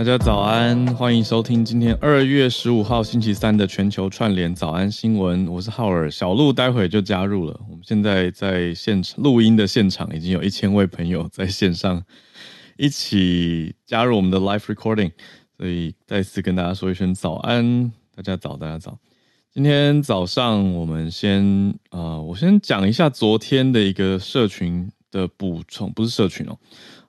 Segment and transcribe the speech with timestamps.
[0.00, 5.46] 大家早安，欢迎收听今天二月十五号星期三的全球串联早安新闻。
[5.46, 7.60] 我是浩尔，小鹿待会就加入了。
[7.68, 12.02] 我们现在在现场录音的现场，已经有一千位朋友 在线上
[12.78, 15.12] 一起加入我们的 live recording，
[15.58, 18.98] 所以再次跟大家说一声早安，大家早，大家早。
[19.52, 21.44] 今天早上我们先
[21.90, 26.56] 啊、呃，我先讲一下昨天的一个社群的补充，不是社群哦。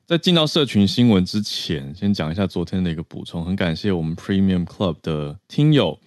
[0.08, 3.46] 在进到社群新闻之前，先讲一下昨天的一个补充。
[3.46, 5.98] 很感谢我们 Premium Club 的听友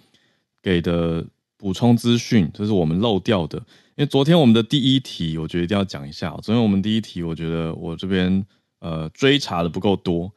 [0.63, 1.25] 给的
[1.57, 3.57] 补充资讯，这是我们漏掉的。
[3.97, 6.31] 因为昨天我们的第一题，我觉得一定要讲一下。
[6.43, 8.45] 昨天我们第一题，我觉得我这边
[8.81, 10.31] 呃追查的不够多。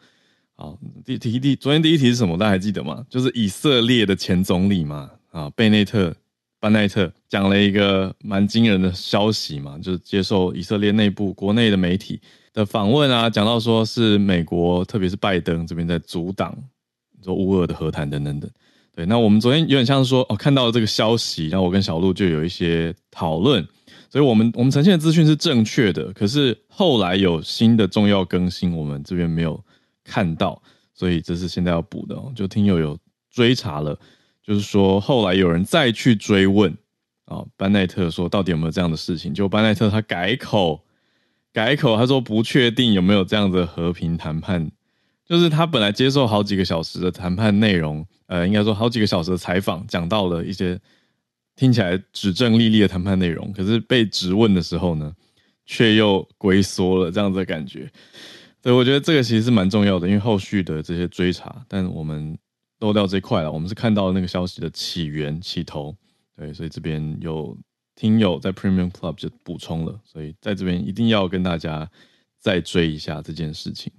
[0.56, 2.38] 好，第题第昨天第一题是什么？
[2.38, 3.06] 大家还记得吗？
[3.10, 6.16] 就是以色列的前总理嘛，啊，贝内特
[6.60, 12.20] 班奈特讲了一个蛮惊人的消息嘛，就是接受以色列内部国内的媒体。
[12.54, 16.58] 的访问啊，讲到说是美国，特别是拜登这边在阻挡
[17.24, 18.50] 说乌俄的和谈等等等。
[18.96, 23.64] 对，那我们昨天有点像是说哦，看到了这个消息，然后我跟小鹿就有一些讨论，
[24.10, 29.64] 所以我们我们呈现的资讯是正确的，可是后来有新的重要更新，我们这边没有
[30.04, 30.60] 看到，
[30.96, 32.34] 所以这是现在要补的哦。
[32.36, 32.98] 就听友有
[33.30, 33.96] 追查了，
[34.48, 36.76] 就是说后来有人再去追问
[37.26, 39.32] 啊，班奈特说到底有没有这样的事情？
[39.34, 40.84] 就班奈特他改口。
[41.54, 44.70] 改口，他说不确定有没有这样的和平谈判，
[45.26, 50.80] 就是他本来接受好几个小时的谈判内容，呃，应该说好几个小时的采访，讲到了一些
[51.56, 55.12] 听起来指证历历的谈判内容，可是被质问的时候呢，
[55.66, 57.90] 却又龟缩了这样子的感觉。
[58.62, 62.38] 所以我觉得这个其实是蛮重要的，因为后续的这些追查，但我们
[62.80, 65.96] 漏掉这块了，我们是看到那个消息的起源起头，
[66.36, 67.58] 对，所以这边有。
[68.00, 71.90] 听友在 Premium Club 就补充了，所以在这边一定要跟大家
[72.38, 73.92] 再追一下这件事情，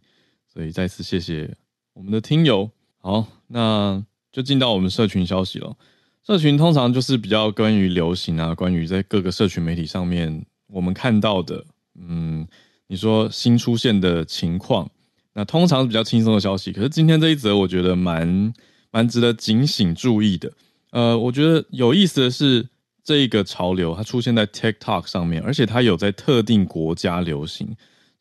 [0.46, 1.52] 所以再次谢谢
[1.94, 2.70] 我们的听友。
[2.98, 5.76] 好，那就进到我们社群消息了。
[6.24, 11.64] 社群通常就是比较关于流行啊，关于在各个社群媒体上面我们看到的，
[12.00, 12.46] 嗯，
[12.86, 14.88] 你说新出现的情况，
[15.32, 16.70] 那通常是比较轻松的消息。
[16.70, 18.52] 可是今天这一则，我觉得蛮
[18.90, 20.52] 蛮值得警醒注意的。
[20.90, 22.68] 呃，我觉得有意思的是。
[23.04, 27.74] 这一个潮流，它出现在 TikTok 上面，而且它有在特定国家流行，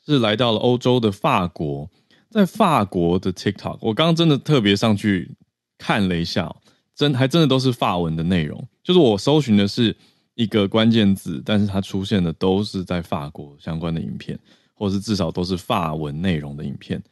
[0.06, 1.90] 是来到了欧洲的法国，
[2.30, 5.30] 在法国的 TikTok，我刚刚真的特别上去
[5.78, 6.56] 看了一下，
[6.96, 9.94] 真还真的都是法文的内容，就是我搜寻的是
[10.36, 14.40] 一个关键字，但是它出现的都是在法国相关的影片，
[14.74, 17.04] 或是至少都是法文内容的影片，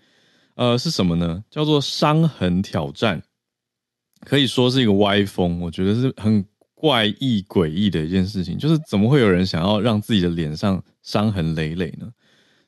[0.55, 1.43] 呃，是什么呢？
[1.51, 3.21] 叫做伤痕挑战，
[4.25, 6.43] 可以说是一个歪风，我觉得是很。
[6.77, 12.05] 怪异诡异的一件事情，就是怎么会有人想要让自己的脸上伤痕累累呢？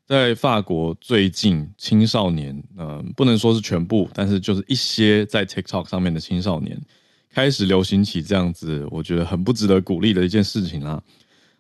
[0.08, 6.82] 在法国最近青少年，嗯、呃，不能说是全部，但是就是一些在 TikTok 上面的青少年
[7.30, 11.04] 开始流行起这样子，我觉得很不值得鼓励的一件事情啦。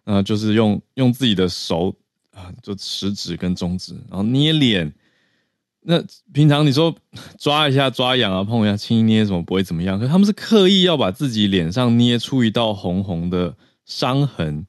[0.06, 1.94] 那、就是用用自己的手
[2.32, 4.92] 啊，就食指跟中指，然后捏脸。
[5.90, 6.04] 那
[6.34, 6.94] 平常你说
[7.40, 9.98] 抓一下、抓痒啊、碰一下、轻捏什么不会怎么样？
[9.98, 13.56] 可他们是刻意要把自己脸上捏出一道红红的
[13.86, 14.66] 伤痕，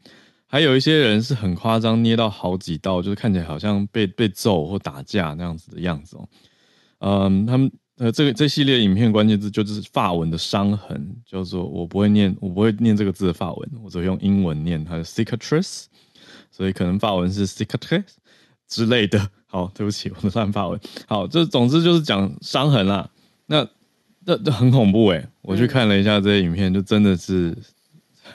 [0.47, 6.29] 还有一些人是很夸张，捏到好几道，就是看起来好像被被揍或打架那样子的样子哦。
[7.01, 15.87] 嗯，他们呃这个这系列影片关键字就是发文的伤痕，叫做我不会念，我不会念这个字的发文，我只会用英文念它的 cicatrice，
[16.53, 18.05] 所以可能发文是 cicatrice
[18.69, 19.31] 之类的。
[19.51, 20.79] 好，对不起，我的乱发文。
[21.07, 23.09] 好，这总之就是讲伤痕啦。
[23.47, 23.67] 那
[24.27, 27.57] 这这很恐怖诶，我去看了一下这些影片，就真的是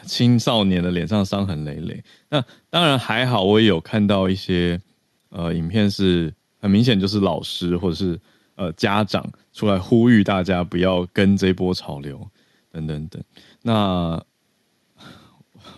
[0.06, 2.03] 青少年的脸上伤痕累累。
[2.29, 4.81] 那当然还好，我也有看到一些
[5.29, 8.19] 呃影片，是很明显就是老师或者是
[8.56, 12.28] 呃家长出来呼吁大家不要跟这波潮流
[12.72, 13.24] 等等等。
[13.62, 14.19] 那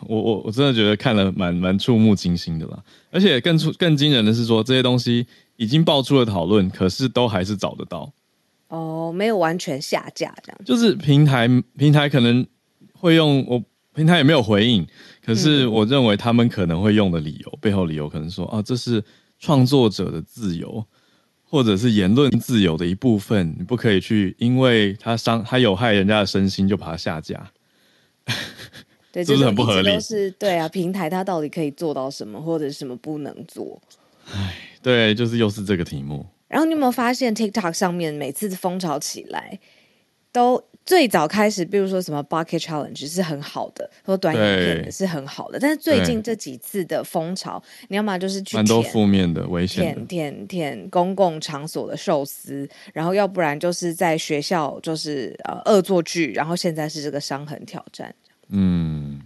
[0.08, 5.26] 我我我真的觉得看了蛮蛮触目惊心的啦，而且更出更惊人的是说，这些东西
[5.56, 8.12] 已经爆出了讨论，可是都还是找得到。
[8.68, 10.62] 哦，没有完全下架这样。
[10.66, 11.48] 就是平台
[11.78, 12.46] 平台可能
[12.94, 13.64] 会用，我
[13.94, 14.86] 平台也没有回应，
[15.24, 19.04] 可是我认为他们可能会用的理由，嗯、背后理由可能说啊，这是
[19.40, 20.84] 创作者的自由，
[21.44, 27.52] 或者是言论自由的一部分，你不可以去，因为他伤他有害人家的身心，就把它下架。
[29.24, 29.98] 对，是不是很不合理？
[30.00, 33.82] 是，对啊，平台它到底可以做到什么，或者什么不能做？
[34.34, 36.26] 哎，对，就是又是这个题目。
[36.50, 39.58] 然后你有没有发现，TikTok 上面每次风潮起来，
[40.32, 58.14] 都最早开始，比如说什么 bucket challenge 是很好的，或短影片是很好的，但是最近这几次的风潮，你要么就是去蛮多负面的危险，舔舔舔公共场所的寿司，然后要不然就是在学校就是呃恶作剧，然后现在是这个伤痕挑战。
[58.50, 59.22] 嗯，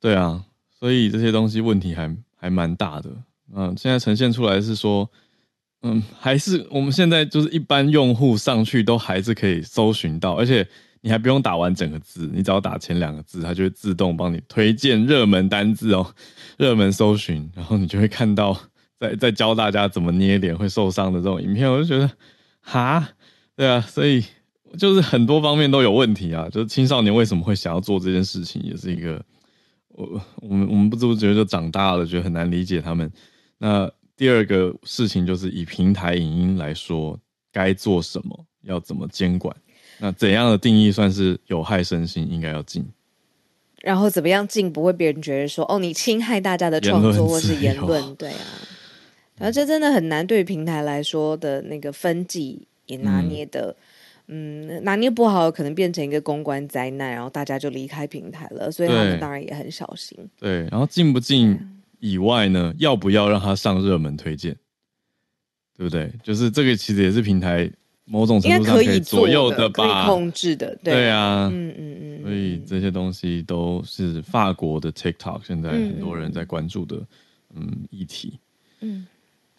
[0.00, 0.44] 对啊，
[0.78, 3.10] 所以这些东西问题还还蛮大的。
[3.54, 5.10] 嗯，现在呈现出来是说。
[5.82, 10.68] 嗯，还是我们现在就是一般用户上去都还是可以搜寻到，而且
[11.00, 16.14] 你还不用打完整个字，你只要打前两个字，它就会自动帮你推荐热门单字哦，
[16.58, 18.54] 热门搜寻，然后你就会看到
[18.98, 22.10] 在在教大家怎么捏脸会受伤的这种影片，我就觉得
[22.60, 23.08] 哈，
[23.56, 24.22] 对啊，所以
[24.78, 29.22] 就是很多方面都有问题啊，就是青少年为什么会想要做这件事情，也是一个
[29.88, 33.10] 我我们我们不知不觉就长大了，觉得很难理解他们
[33.58, 33.90] 那。
[34.16, 37.18] 第二个事情就是以平台影音来说，
[37.50, 39.56] 该做什么，要怎么监管？
[39.98, 42.86] 那怎样的定义算是有害身心，应该要禁？
[43.80, 48.14] 然后怎么样禁不会别人觉得说哦，你侵害大家的创作或是言论？
[48.16, 48.44] 对啊，
[49.38, 53.76] 然后这真的很难，对于平台来说的那个分级也拿捏的，嗯，
[54.32, 58.70] 嗯，拿捏不好，可能变成一个公关灾难，然后大家就离开平台了。
[58.70, 60.16] 所以他们当然也很小心。
[60.38, 61.58] 对，然后进不进？
[61.98, 64.56] 以外呢，要不要让他上热门推荐？
[65.76, 66.10] 对不对？
[66.22, 67.70] 就是这个，其实也是平台
[68.06, 70.74] 某种程度上可以左右的吧，可以控制的。
[70.82, 72.22] 对，对啊，嗯嗯嗯。
[72.22, 76.96] 所以这些东西都是法国的 TikTok 现在很多人在关注的，
[77.54, 78.38] 嗯，嗯，议题。
[78.80, 79.06] 嗯，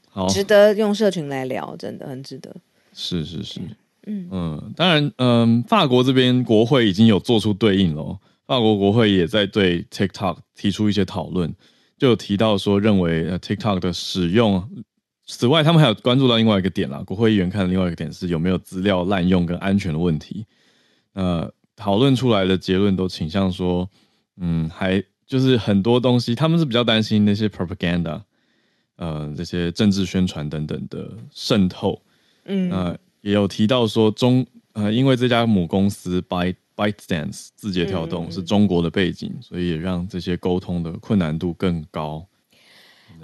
[0.10, 2.56] 好，值得用社群来聊，真的很值得。
[2.94, 3.70] 是是是，嗯
[4.08, 11.54] 嗯，当然，嗯，法国这边国会已经有做出对应了，法国国会也在对 TikTok 提出一些讨论。
[11.98, 14.68] 就有提到说，认为 TikTok 的使用，
[15.28, 17.04] 此外，他们还有关注到另外一个点啦。
[17.06, 20.48] 国会议员看的另外一个点是有没有资料滥用跟安全的问题。
[21.14, 23.88] 呃，讨论出来的结论都倾向说，
[24.38, 28.24] 嗯，还就是很多东西，他们是比较担心那些 propaganda，
[28.96, 32.02] 呃，这些政治宣传等等的渗透。
[32.46, 42.26] 嗯，呃，也有提到说中，呃，因为这家母公司 By ByteDance 字节跳动是中国的背景，嗯、所以也让这些沟通的困难度更高。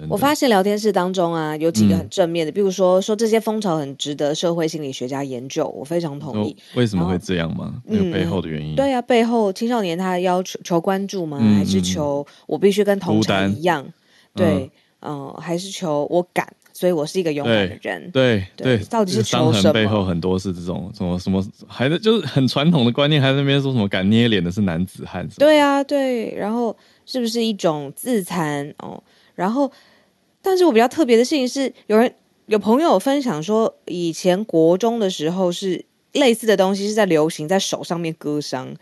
[0.08, 6.56] 我发现聊天室当中啊，有几个很正面的，嗯、比如说说这些风潮很值得社会心理学家研究，我非常同意。
[6.74, 7.82] 为什么会这样吗？
[7.84, 8.76] 那个背后的原因？
[8.76, 11.38] 对啊，背后青少年他要求求关注吗？
[11.40, 13.84] 嗯、还是求我必须跟同侪一样？
[14.36, 16.46] 对，嗯、呃，还是求我敢？
[16.78, 18.08] 所以我是一个勇敢的人。
[18.12, 19.72] 对对，对到底是求什么？
[19.72, 25.28] 背后很多是这种什么什么，还是就是很传统的观念，还在那边说什么敢捏脸的是男子汉？
[25.38, 26.32] 对啊，对。
[26.36, 28.72] 然后是不是一种自残？
[28.78, 29.02] 哦，
[29.34, 29.68] 然后，
[30.40, 32.14] 但是我比较特别的事情是，有人
[32.46, 38.72] 有朋友分享说，以前国中的时候是类似的东西是在流行在手上面割伤，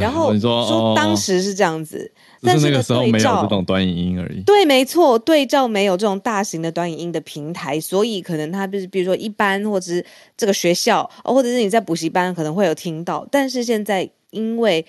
[0.00, 2.10] 然后说，说当时是这样子。
[2.40, 4.40] 但是那个时候没有这种短影音而已。
[4.42, 10.04] 对，没错，对照没有这种大型的短影音的平台，所以可能他就是，比如说一般，或者是
[10.36, 13.26] 这个学校，或者是你在补习班可能会有听到。
[13.30, 14.86] 但是现在因为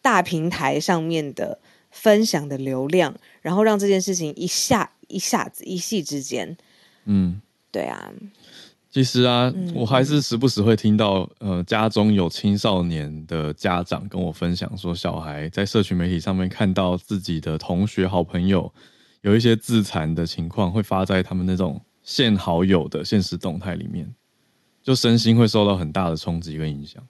[0.00, 1.58] 大平台上面的
[1.90, 6.56] 分享的流量，然后让这件事情一下一下子一夕之间，
[7.04, 8.10] 嗯，对啊。
[8.96, 18.72] 其实啊，我还是时不时会听到，呃，家中有青少年的家长跟我分享说，小孩在社群媒体上面看到自己的同学、好朋友
[19.20, 24.10] 有一些自残的情况，会发在他们那种限好友的现实动态里面，
[24.82, 27.06] 就身心会受到很大的冲击跟影响。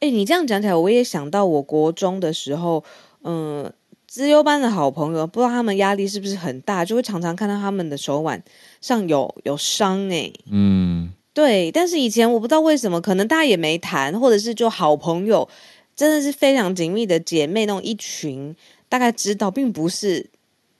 [0.00, 2.84] 哎，你这样讲起来，我也想到我国中的时候，
[3.22, 3.72] 嗯、呃，
[4.06, 8.42] 资优班的好朋友，不知道他们压力是不是很大，就会常常看到他们的手腕
[8.80, 15.48] 上有有伤哎，嗯，对，但是以前我不知道为什么，可能大家也没谈，或者是就好朋友，
[15.96, 18.54] 真的是非常紧密的姐妹那种一群，
[18.88, 20.30] 大概知道，并不是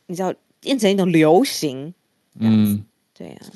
[0.07, 1.93] 你知道变成一种流行，
[2.39, 3.51] 嗯，对呀、啊，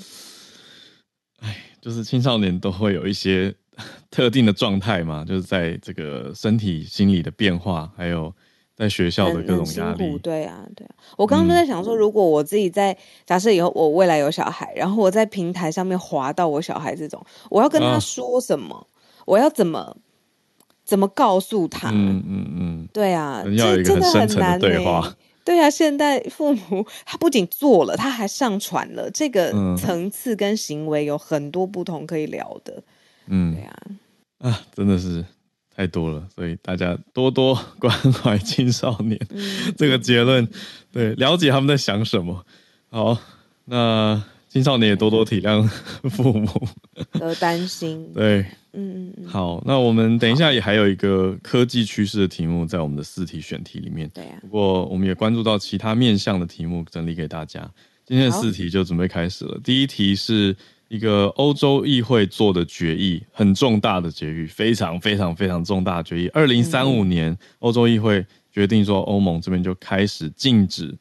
[1.42, 3.54] 哎，就是青少年都会有一些
[4.10, 8.34] 特定的状态嘛，就是在这个身体、心理的变化，还有。
[8.80, 10.90] 在学校的各种压力，对啊，对啊。
[11.18, 12.96] 我刚刚都在想说，如果我自己在
[13.26, 18.74] 假设以后我未来有小孩，然后我在平台上面滑到我小孩这种，我要跟他说什么？
[18.74, 18.86] 啊、
[19.26, 19.94] 我要怎么
[20.82, 21.90] 怎么告诉他？
[21.90, 25.02] 嗯嗯嗯，对啊，要有一个很深层的对话。
[25.02, 32.82] 欸、对啊，现在父母他不仅做了，他还上传了，这个层次跟行为有很多不同可以聊的。
[33.26, 33.76] 嗯，对啊，
[34.38, 35.22] 啊，真的是。
[35.80, 39.18] 太多了，所以大家多多关怀青少年。
[39.30, 39.42] 嗯、
[39.78, 40.46] 这个结论，
[40.92, 42.44] 对，了解他们在想什么。
[42.90, 43.16] 好，
[43.64, 45.66] 那青少年也多多体谅
[46.10, 46.68] 父母
[47.18, 48.06] 的担心。
[48.12, 48.42] 对，
[48.74, 49.26] 嗯嗯嗯。
[49.26, 54.06] 好，那我们等一下也还有一个科技趋势的题目在我们的四题选题里面。
[54.12, 54.36] 对啊。
[54.42, 57.66] 不过我们也关注到其他面向的题目，整理给大家。
[58.04, 59.58] 今天的四题就准备开始了。
[59.64, 60.54] 第一题是
[60.90, 66.28] 一个欧洲议会做的决议，很重大的决议，非常非常非常重大的决议。
[66.34, 70.92] 二零三五年，欧洲议会决定说，欧盟这边就开始禁止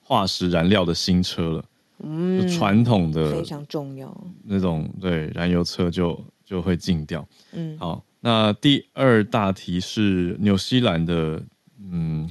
[0.00, 1.64] 化石燃料的新车了。
[2.02, 4.12] 嗯，传统的非常重要
[4.42, 7.26] 那种对燃油车就就会禁掉。
[7.52, 11.40] 嗯，好，那第二大题是纽西兰的
[11.80, 12.28] 嗯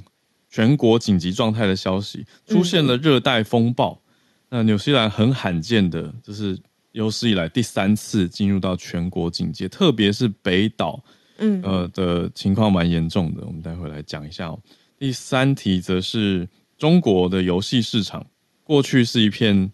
[0.49, 4.01] 全国紧急状态的消息，出现了热带风暴。
[4.49, 6.59] 嗯、那纽西兰很罕见的，就是
[6.95, 11.03] 有史以来第三次进入到全国警戒，特别是北岛，
[11.39, 13.43] 嗯呃的情况蛮严重的。
[13.45, 14.57] 我们待会来讲一下哦。
[14.97, 16.47] 第三题则是
[16.77, 18.25] 中国的游戏市场。
[18.63, 19.69] 过去是一片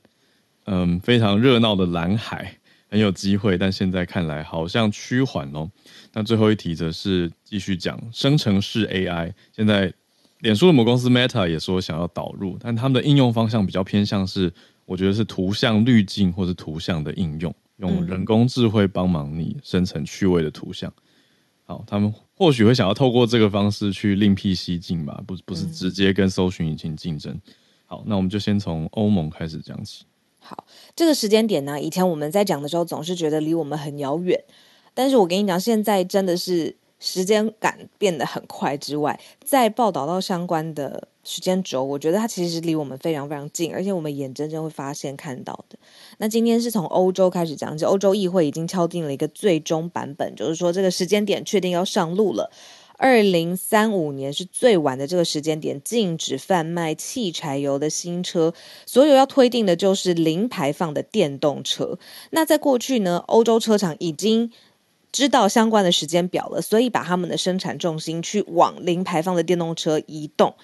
[0.66, 2.58] 嗯非常热闹的蓝海，
[2.90, 5.70] 很有机会，但现在看来好像趋缓哦。
[6.14, 9.94] 那最后一题则是继续讲生成式 AI，现在
[10.40, 14.52] 脸书的母公司 Meta 也说想要导入，但他们的应用方向比较偏向是，
[14.92, 20.94] 我觉得是图像滤镜或是图像的应用，用人工智慧帮忙你生成趣味的图像。
[21.64, 27.40] 好，他们或许会想要透过这个方式去另辟蹊径吧，不不是直接跟搜寻引擎竞争。
[27.86, 30.04] 好，那我们就先从欧盟开始讲起。
[30.40, 34.44] 好，这个时间点呢，以前我们在讲的时候，总是觉得离我们很遥远。
[34.94, 45.78] 但是我跟你讲，现在真的是时间感变得很快之外，在报道到相关的时间轴，我觉得它其实离我们非常非常近，而且我们眼睁睁会发现看到的。
[46.20, 52.52] 那今天是从欧洲开始讲，起欧洲议会已经敲定了一个最终版本，就是说这个时间点确定要上路了。
[52.98, 58.54] 二零三五年是最晚的这个时间点，禁止贩卖汽柴油的新车，
[58.86, 61.98] 所有要推定的就是零排放的电动车。
[62.30, 64.52] 那在过去呢，欧洲车厂已经
[65.12, 70.56] 知道相关的时间表了，所以把他们的生产重心去往零排放的电动车移动，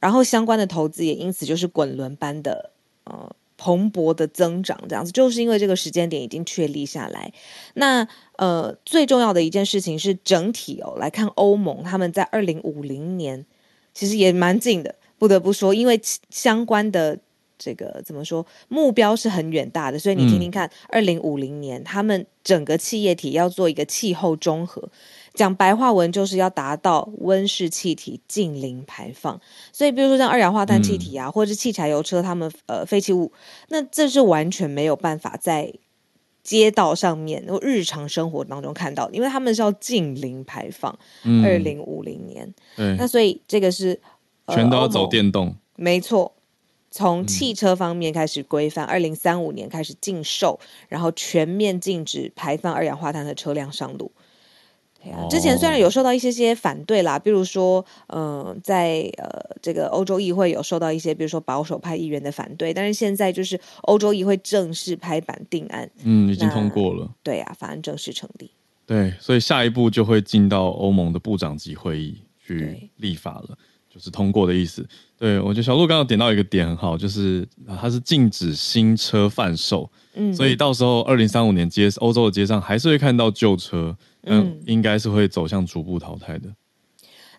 [0.00, 2.70] 然后相关的投资也因此就是滚轮般的
[3.04, 3.30] 呃。
[3.58, 7.32] 蓬勃的增长，这样子就是因为这个时间点已经确立下来。
[7.72, 13.46] 那呃，最重要的一件事情是整体哦来看，欧盟他们在二零五零年
[13.94, 15.98] 其实也蛮近的，不得不说，因为
[16.28, 17.18] 相关的
[17.58, 24.88] 这个怎么说目标是很远大的，所以你听听看，二零五零年他们整个企业体要做一个气候中和。
[25.34, 29.38] 讲白话文就是要达到温室气体近零排放，
[29.70, 33.30] 所以比如说像二氧化碳气体啊，嗯、或者是汽柴油车，他们呃废弃物，
[33.68, 35.70] 那这是完全没有办法在
[36.42, 40.98] 街道上面、日常生活当中看到的，因为他们是要近零排放，
[41.44, 42.54] 二零五零年。
[42.74, 44.00] 对，那所以这个是、
[44.46, 46.32] 呃、全都要走电动，没错，
[46.96, 54.10] 从汽车方面开始规范，二零三五年开始禁售，然后全面禁止排放二氧化碳的车辆上路。
[55.28, 59.28] 之前虽然有受到一些些反对啦，比如说，嗯、呃，在呃
[59.60, 68.50] 这个欧洲议会有受到一些，比如说保守派议员的反对，但是现在就是欧洲议会正式拍板定案，嗯，已经通过了，对啊，法案正式成立，
[68.86, 73.56] 对，所以下一步就会进到欧盟的部长级会议去立法了，
[73.96, 74.86] 就是通过的意思。
[75.18, 77.48] 对，我觉得小鹿刚刚点到一个点很好，就是
[77.80, 83.96] 它是禁止新车贩售，嗯，所以到时候二零三五年街欧洲的街上还是会看到旧车。
[84.28, 86.48] 嗯，应该是会走向逐步淘汰的。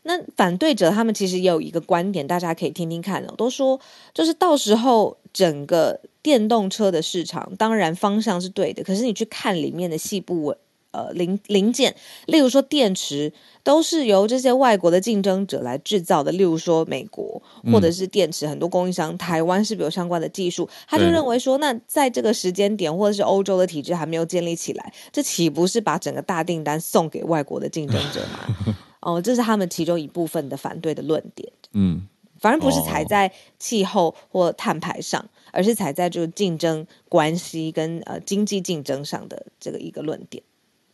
[0.04, 3.34] 那反对者他们其实也有一个观点，大家可以听听看哦。
[3.38, 3.78] 都说
[4.14, 10.56] 就是到时候整个电动车的市场，当然方向是对的，可是你去看里面的细部
[10.98, 13.32] 呃零零件，例如说电池，
[13.63, 16.32] 都是由这些外国的竞争者来制造的。
[16.32, 20.68] 例如说美国，或者是电池很多供应商，嗯、台湾是不是有相关的技术？
[20.88, 28.75] 他就认为说，那在这个时间点，或者是欧洲的体制还没有建立起来，这岂不是把整个大订单送给外国的竞争者吗？
[29.01, 31.50] 哦，这是他们其中一部分的反对的论点。
[31.74, 32.08] 嗯，
[32.39, 40.44] 反而不是踩在气候或碳排上，哦、而是踩在就是竞争关系跟呃经济竞争上的这个一个论点。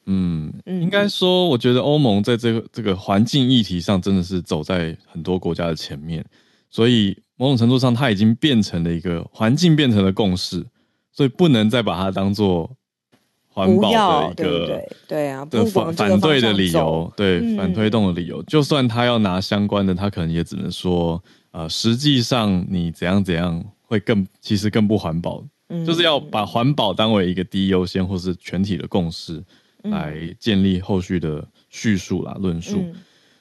[0.06, 6.24] 嗯，应该说，我觉得欧盟在这个这个环境议题上真的是走在很多国家的前面，
[6.70, 10.66] 所以某种程度上，它已经变成了一个环境变成了共识，
[11.12, 12.70] 所以不能再把它当做
[13.48, 29.42] 环保的一个对啊，的反反对的理由，对、嗯、反推动的理由，就算他要拿相关的，他可能也只能说，呃，实际上你怎样怎样会更其实更不环保，嗯、就是要把环保当为一个第一优先或是全体的共识。
[29.84, 32.96] 来建立后续的叙述啦、论述，嗯、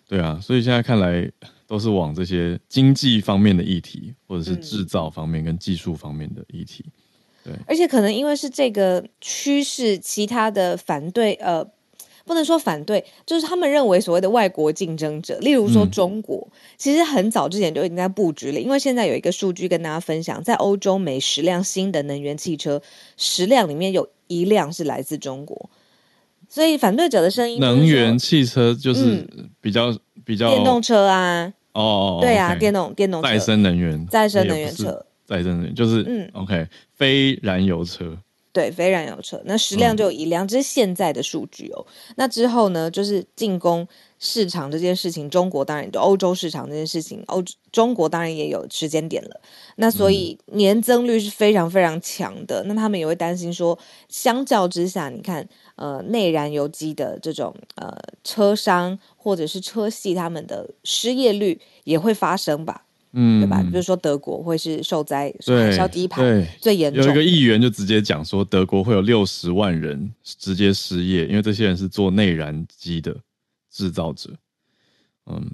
[0.09, 1.31] 对啊，所以现在看来
[1.67, 6.85] 都是往这些经济方面的议题，或者是制造方面跟技术方面的议题。
[7.45, 11.67] 对，而且可能因为是这个趋势，其他的反对呃。
[12.25, 18.61] 不能说反对，就是他们认为所谓的外国竞争者，例如说中国，嗯、其实很早之前就已经在布局了。
[18.61, 22.81] 因为现在有一个数据跟大家分享，在欧洲每十辆新的能源汽车，
[23.17, 25.69] 十辆里面有一辆是来自中国，
[26.53, 29.27] 所以反对者的声音，能源汽车就是
[29.59, 33.29] 比较、嗯、比较电动车啊，哦，对啊，okay, 电动电动车。
[33.29, 38.19] 再生能源，再生能源车，再生能源就是嗯，OK，非燃油车。
[38.53, 41.87] 对，非燃油车，那十辆就有一辆，这是现在的数据哦。
[42.17, 49.41] 那之后呢，就是进攻市场这件事情，中国当然就欧洲市场这件事情，欧中国当然也有时间点了。
[49.77, 52.63] 那所以年增率是非常非常强的。
[52.65, 53.79] 那他们也会担心说，
[54.11, 55.49] 相较之下，你看，
[55.83, 62.85] 呃，内燃油机的这种呃车商或者是车系，他们的失业率也会发生吧。
[63.15, 63.61] 嗯，对吧？
[63.65, 66.23] 比如说德国会是受灾，海啸第一排
[66.61, 67.03] 最严重。
[67.05, 73.17] 有一个议员就直接讲说，德国会有六十万人直接失业，因为这些人是做内燃机的
[73.69, 74.31] 制造者。
[75.27, 75.45] 嗯，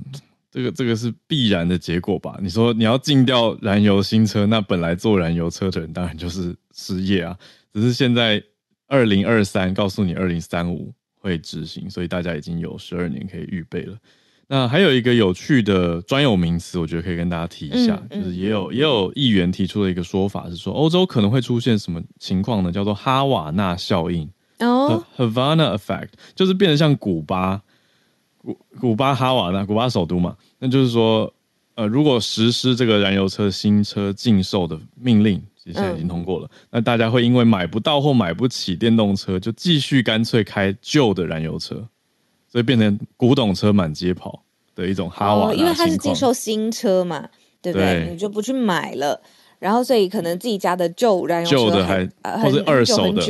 [0.53, 2.39] 这个这个是必然的结果吧？
[2.43, 7.35] 你说你要禁掉燃油新车，那本来做燃油车的人当然就是失业啊。
[7.73, 8.43] 只是现在
[8.89, 13.97] 二零二三告诉你二零三五会执行，所以大家已经有十二年可以预备了。
[14.51, 22.73] 那还有一个有趣的专有名词，我觉得可以跟大家提一下，嗯、就是也有也有议员提出了一个说法，是说欧洲可能会出现什么情况呢？
[22.73, 24.27] 叫做哈瓦那效应
[24.61, 27.61] 哦，Havana Effect，就是变得像古巴，
[28.39, 30.35] 古古巴哈瓦那，古巴首都嘛。
[30.59, 31.31] 那就是说，
[31.75, 41.87] 呃，如果实施这个燃油车新车禁售的命令，现在已经通过了，嗯、那大家会因为买不到或买不起电动车，就继续干脆开旧的燃油车。
[42.51, 44.43] 所以变成古董车满街跑
[44.75, 47.29] 的一种哈瓦、哦，因为它是禁售新车嘛，
[47.61, 48.05] 对不对？
[48.05, 49.21] 对你就不去买了，
[49.59, 53.23] 然后所以可能自己家的旧燃油车旧的还、呃、或者二手的，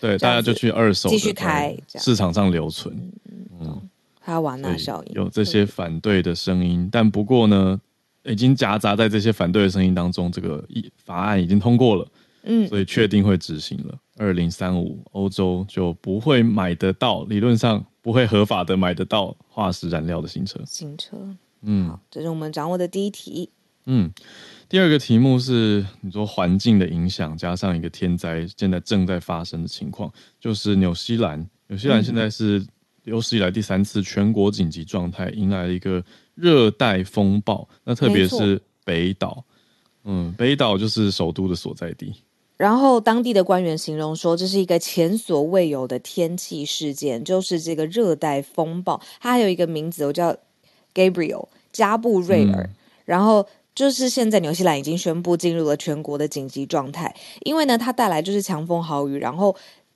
[0.00, 2.94] 对，大家就去二手继续开，市场上留存。
[3.28, 7.78] 嗯，嗯哈瓦那效应有这些反对的声音，但不过呢，
[8.24, 12.08] 已经夹杂在这些反对的声音当中，这个一法案已经通过了，
[12.42, 13.98] 嗯，所以确定会执行了。
[14.16, 17.84] 二零三五，欧洲就不会买得到，理论上。
[18.04, 20.60] 不会合法的买得到化石燃料的新车。
[20.66, 21.16] 新车，
[21.62, 23.48] 嗯，好，这是我们掌握的第一题。
[23.86, 24.12] 嗯，
[24.68, 31.48] 第二个题目是你说环境的影响，加上一个天灾，现在正在发生的情况，就是纽西兰。
[31.68, 32.62] 纽西兰现在是
[33.04, 37.68] 有史以来第三次全国紧急状态，迎来了一个热带风暴。
[37.84, 39.44] 那特别是北岛，
[40.04, 42.14] 嗯，北岛就是首都的所在地。
[42.56, 49.00] 然后当地的官员形容说，这是一个前所未有的天气事件，就是这个热带风暴。
[49.20, 50.36] 它还有一个名字，我叫
[50.94, 52.62] Gabriel 加布瑞尔。
[52.62, 52.70] 嗯、
[53.04, 53.44] 然后
[53.74, 59.54] 就是现在纽西兰已经宣布进入了全国的紧急状态，因为呢，它带来就是强风豪雨，然后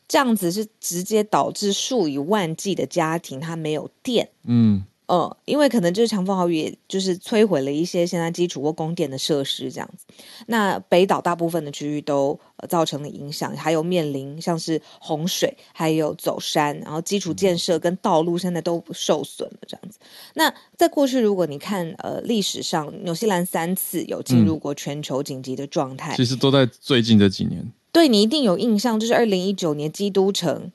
[0.09, 4.29] 这样子是直接导致数以万计的家庭它没有电。
[4.44, 4.85] 嗯。
[5.09, 10.05] 呃，因为可能就是强风豪雨，也就是摧毁了一些现在基础或供电的设施这样子。
[10.49, 19.99] 那北岛大部分的区域都、呃、造成了影响，还有面临像是洪水，还有走山，然后基础建设跟道路现在都受损了这样子。
[20.35, 27.66] 那在过去，如果你看呃历史上，纽西兰三次有进入过全球紧急的状态，其实都在最近这几年。
[27.92, 30.71] 对，你一定有印象，就是二零一九年基督城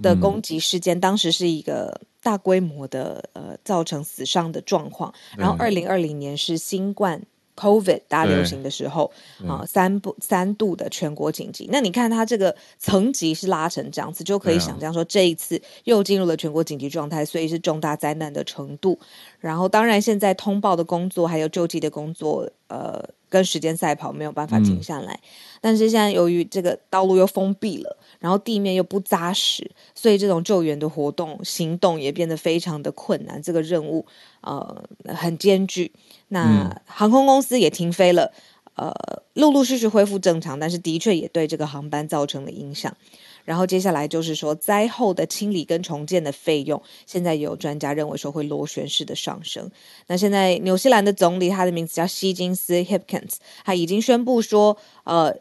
[0.00, 2.00] 的攻击事件，嗯、当时是一个。
[2.24, 7.22] 大规模的呃造成死伤的状况，然后二零二零年是新冠
[7.54, 9.12] COVID 大流行的时候
[9.46, 11.68] 啊，三不三度的全国紧急。
[11.70, 18.98] 那你看它这个层级是拉成这样子，就可以想象说这一次又进入了全国紧急状态，所以是重大灾难的程度。
[19.44, 25.12] 然后当然现在通报的工作还有救济的工作，呃，跟时间赛跑没有办法停下来。
[25.12, 25.20] 嗯、
[25.60, 27.96] 但是现在由于这个道路又封闭了。
[28.20, 33.42] 然后地面又不扎实，所以这种救援的活动行动也变得非常的困难。
[33.42, 34.06] 这个任务
[34.40, 35.92] 呃很艰巨。
[36.28, 38.32] 那航空公司也停飞了，
[38.76, 38.90] 呃，
[39.34, 42.96] 陆陆续续恢复正常，但是的确也对这个航班造成了影响。
[43.44, 49.70] 然后接下来就是说灾后的清理跟重建的费用，现在也有专家认为说会螺旋式的上升。
[50.06, 55.36] 那现在纽西兰的总理他的名字叫希金斯 （Hipkins），他已经宣布说，呃。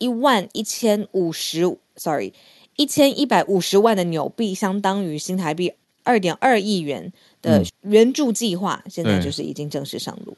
[0.00, 2.32] 一万一千五十，sorry，
[2.76, 5.72] 一千一百五十万的纽币，相当于新台币
[6.04, 7.12] 二点二亿元
[7.42, 10.36] 的援助计划，嗯、现在就是已经正式上路。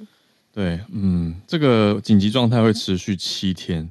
[0.50, 3.87] 对，嗯，这个紧急状态会持续七天，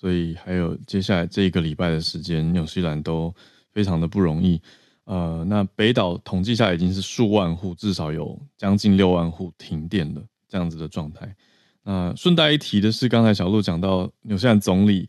[0.00, 3.34] 所以还有接下来这一个礼拜的时间，纽西兰都
[3.72, 4.60] 非常的不容易。
[5.06, 11.34] 呃，那北岛统计下已经是数万户，至少有将近六万户停电的这样子的状态。
[11.82, 15.08] 啊，顺带一提的是，刚才小鹿讲到纽西兰总理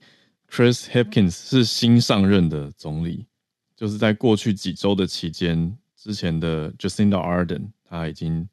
[0.50, 3.28] Chris Hipkins 是新上任的总理，
[3.76, 8.50] 就是在过去几周的期间，之前的 Jacinda Ardern 他已经，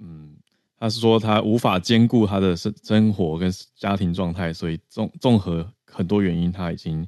[0.00, 0.36] 嗯，
[0.78, 5.66] 他是说他无法兼顾他的生生活跟家庭状态，所以综综合
[5.98, 7.04] 很多原因，他已经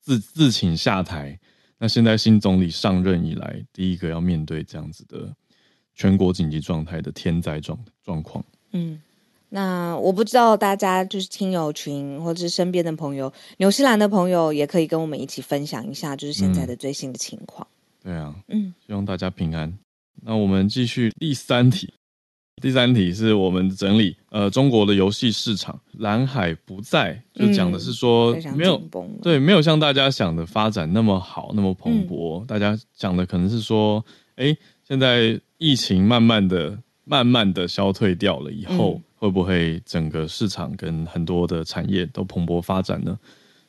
[0.00, 1.36] 自自请下台。
[1.76, 5.34] 那现在新总理上任以来，第一个要面对这样子的
[5.96, 8.44] 全国紧急状态的天灾状状况。
[8.70, 9.02] 嗯。
[9.50, 17.66] 那我不知道大家就是听友群或者是身边的朋友，纽西兰的朋友也可以跟我们一起分享一下，就是现在的最新的情况。
[18.02, 19.76] 对啊，嗯，希望大家平安。
[20.22, 21.94] 那我们继续第三题，
[22.60, 34.04] 第三题是我们整理呃中国的游戏市场蓝海不在，就讲的是说没有、嗯、对没有像大家想的发展那么好那么蓬勃，嗯、大家讲的可能是说，
[34.36, 38.94] 哎，现在疫情慢慢的慢慢的消退掉了以后。
[38.96, 43.18] 嗯会不会整个市场跟很多的产业都蓬勃发展呢？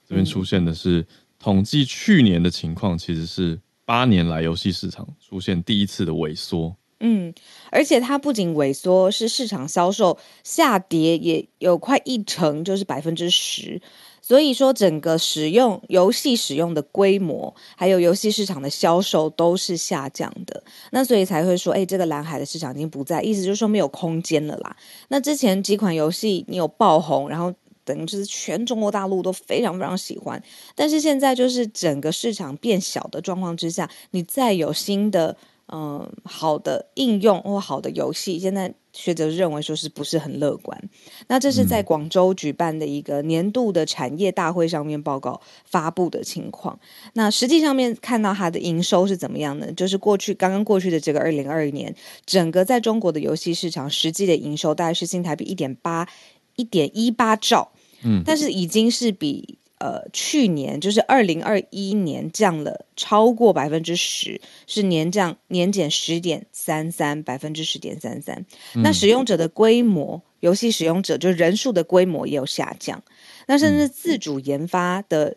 [0.07, 1.03] 这边出现的是
[1.39, 6.71] 统计去年的情况，其实是八年来游戏市场出现第一次的萎缩。
[6.99, 7.33] 嗯，
[7.71, 13.81] 而且它不仅萎缩，是市场销售下跌，也有快一成，就是百分之十。
[14.21, 20.61] 所以说，整个使用游戏使用的规模，还有游戏市场的销售都是下降的。
[20.91, 24.75] 那所以才会说，哎，这个蓝海的市场已经不在，意思就是说没有空间了啦。
[25.07, 27.51] 那之前几款游戏你有爆红，然后
[27.85, 30.39] 等于就是全中国大陆都非常非常喜欢，
[30.75, 35.37] 但是现在就是整个市场变小的状况之下，你再有新的。
[35.71, 40.89] 嗯，好的应用或好的游戏，现在学者认为说是不是很乐观？
[41.27, 46.79] 那这是在广州举办的一个年度的产业大会上面报告发布的情况。
[47.13, 49.71] 那实际上面看到它的营收是怎么样呢？
[49.73, 56.07] 就是过去刚刚过去的这个二零二一年，整个在中国的游戏市场实际的营收大概是新台币一点八
[56.55, 59.59] 一点一八兆，嗯，但是已经是比。
[59.79, 68.45] 呃，去年就是二零二一年降了超过百分之十，是年降年减十点三三百分之十点三三。
[68.75, 73.01] 那使用者的规模，游戏使用者就是人数的规模也有下降。
[73.47, 75.33] 那甚至自主研发的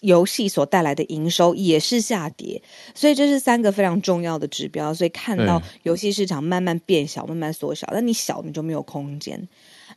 [0.00, 2.62] 游戏所带来的营收也是下跌。
[2.94, 4.94] 所以这是三个非常重要的指标。
[4.94, 9.46] 所以看到游戏市场慢慢变小，慢慢缩小，那你小你就没有空间。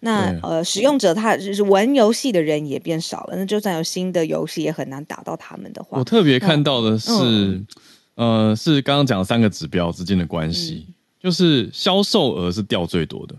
[0.06, 3.36] 那呃，使用者他就是玩游戏的人也变少了。
[3.36, 5.98] 那就算有新的游戏，也很难打到他们的话。
[5.98, 13.36] 我特别看到的是，嗯、呃，是刚刚讲三个指标之间的关系，嗯、就是销售额是掉最多的，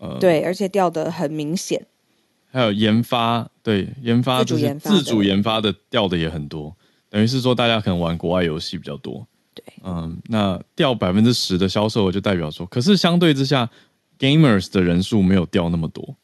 [0.00, 1.82] 呃，对，而且掉的很明显。
[2.50, 6.76] 还有研发，对，研发自主研发，自主研发的掉的也很多，
[7.08, 9.26] 等于是说大家可能玩国外游戏比较多。
[9.54, 13.70] 对，嗯，那掉百分之十的销售额就代表说，可是相对之下。
[14.22, 16.16] Gamers 的人数没有掉那么多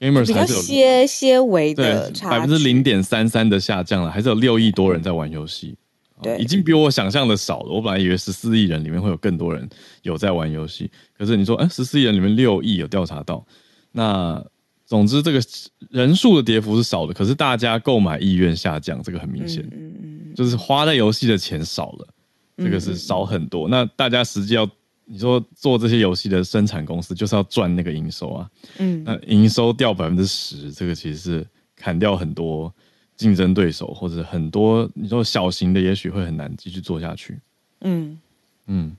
[0.00, 5.76] ，Gamers 还是有些些微的差，百分之零点三三的下降了，还是有六亿多人在玩游戏，
[6.20, 7.72] 对，已经比我想象的少了。
[7.72, 9.68] 我本来以为十四亿人里面会有更多人
[10.02, 13.46] 有在玩游戏，可是你说，哎，十四亿人里面六亿有调查到，
[13.92, 14.44] 那
[14.84, 15.40] 总之这个
[15.90, 22.08] 人数的跌幅是少的，可是大家购买意愿下降，这个很明显，嗯嗯，就是花在游戏的钱少了，
[22.56, 23.68] 这个是少很多。
[23.68, 24.68] 那大家实际要。
[25.06, 32.72] 你说做这些游戏的生产公司就是要赚那个营收啊，嗯，那营收掉百分之十，这个其实是砍掉很多
[33.16, 37.38] 竞争对手，或者很多你说小型的也许会很难继续做下去，
[37.82, 38.18] 嗯
[38.66, 38.96] 嗯，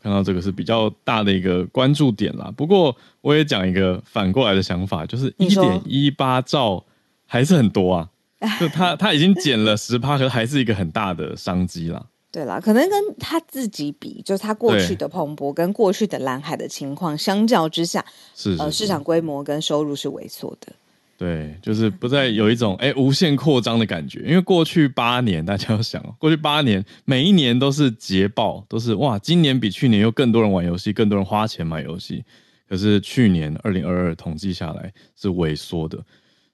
[0.00, 2.50] 看到这个是比较大的一个关注点啦。
[2.56, 6.82] 不过我也讲一个反过来的想法，就是一点一八兆
[7.26, 8.10] 还是很多啊，
[8.58, 12.06] 就他他已经减了十趴，可是还是一个很大的商机啦。
[12.32, 18.04] 对啦，可能跟他自己比，就是他过去的蓬勃跟过去的蓝海的情况相较之下，
[18.36, 20.72] 是，呃市场规模跟收入是萎缩的。
[21.18, 32.24] 对，就是不再有一种哎无限扩张的感觉，因为过去八年大家要想，过去八年每一年都是捷报，都是哇，今年比去年又更多人玩游戏，更多人花钱买游戏。
[32.68, 35.98] 可是去年二零二二统计下来是萎缩的，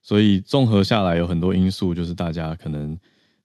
[0.00, 2.98] 所以综合下来有很多因素，就是大家可能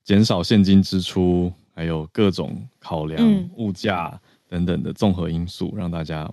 [0.06, 1.52] 减少现金支出。
[1.74, 6.30] 还有各种考量、嗯、物价等等的综合因素，让大家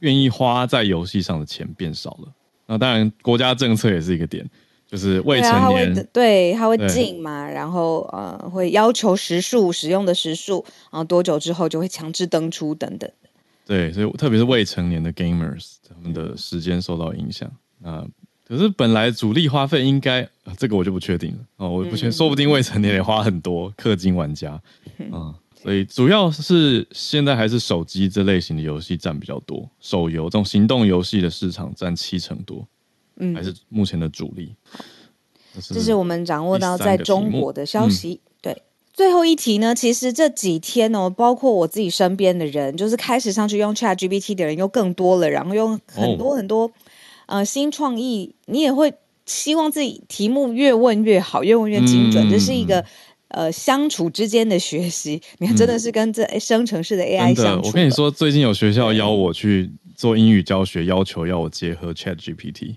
[0.00, 2.28] 愿意花在游戏上的钱变少了。
[2.66, 4.48] 那当然，国家政策也是一个点，
[4.86, 13.10] 就是未成年，对，他会禁嘛，然后呃，会要求时数使用的时数，然后多久之后就会强制登出等等。
[13.64, 17.50] 对，所以特别是未成年的 gamers，他们的时间受到影响。
[17.78, 18.06] 那
[18.52, 21.38] 可是本来主力花费应该，这个我就不确定了。
[21.56, 24.62] 哦，我不确定，嗯、说不定未成年也花很多氪金玩家，啊，
[24.98, 32.68] 嗯，所以主要是现在还是手机这类型的游戏占比较多，手游这种行动游戏的市场占七成多，
[33.16, 34.54] 嗯，还是目前的主力。
[35.70, 38.20] 这是我们掌握到在中国的消息。
[38.22, 38.62] 嗯、对，
[38.92, 46.72] 最后一题呢，其实这几天哦，包括我自己身边的人，就是开始上去用 ChatGPT 的人又更多了，然后用很多很多、哦、
[47.32, 48.94] 呃新创意，你也会
[49.26, 52.84] 希望自己题目越问越好，越问越精准，这、嗯、是一个。
[53.34, 57.68] 呃，相处之间的学习， 你看，真的是跟这生成式的 AI 相处。
[57.68, 62.76] 我跟你说，最近有学校邀我去做英语教学，要求要我结合 ChatGPT。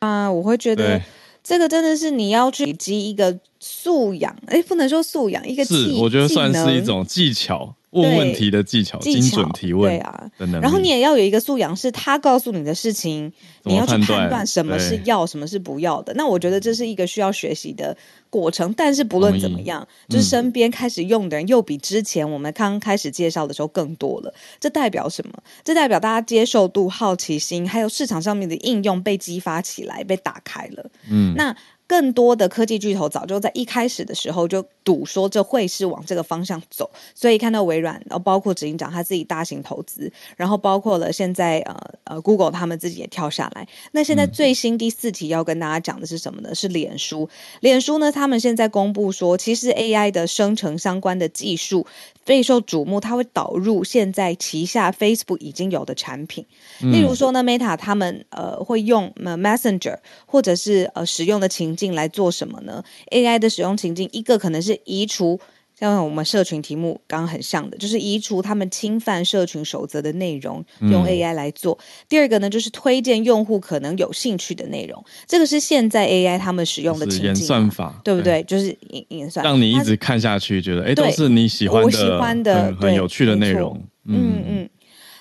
[0.00, 1.00] 啊，我会觉得
[1.42, 7.74] 这个真的是你要去累积一个素养，哎，不能说素养，一个技是，我觉得算是一种技巧。
[7.94, 10.28] 问问题的技巧，精准提问，对啊，
[10.60, 16.12] 然后你也要有一个素养，是他告诉你的事情，你要去判断什么是要，什么是不要的。
[16.14, 17.96] 那我觉得这是一个需要学习的
[18.28, 18.74] 过程。
[18.76, 24.34] 但是不论怎么样，就是身边开始用的人又比之前我们刚开始介绍的时候更多了。
[24.58, 25.32] 这代表什么？
[25.62, 30.90] 这代表大家接受度、好奇心，还有市场上面的应用被激发起来，被打开了。
[31.08, 31.56] 嗯，那。
[31.86, 43.66] 更多的科技巨头早就在一开始的时候就赌说这会是往这个方向走，所以看到微软，然后包括执行长他自己大型投资，然后包括了现在呃呃 Google 他们自己也跳下来。
[43.92, 46.54] 那现在最新第四题要跟大家讲的是什么呢？
[46.54, 47.28] 是脸书。
[47.60, 51.86] 脸书呢，他们现在公布说，其实 AI 的生成相关的技术。
[52.26, 56.46] 备受瞩目，它会导入现在旗下 Facebook 已经有的产品，
[56.80, 65.40] 嗯、例如说呢，Meta 他们呃会用 Messenger 或者是呃使用的情境来做什么呢？AI 的使用情境，一个可能是移除。
[65.76, 71.76] 像我们社群题目刚刚很像的，就是移除他们侵犯社群守则的内容，用 AI 来做。
[71.80, 75.04] 嗯、第二个呢，就是推荐用户可能有兴趣的内容。
[75.26, 78.40] 这个是现在 AI 他们使用的情境、啊、演算法，对不对？
[78.40, 83.76] 对就是演演算，让你一直看下去，觉得哎，都是你喜欢的、我喜欢的、很，很有趣的内容。
[84.04, 84.70] 嗯嗯。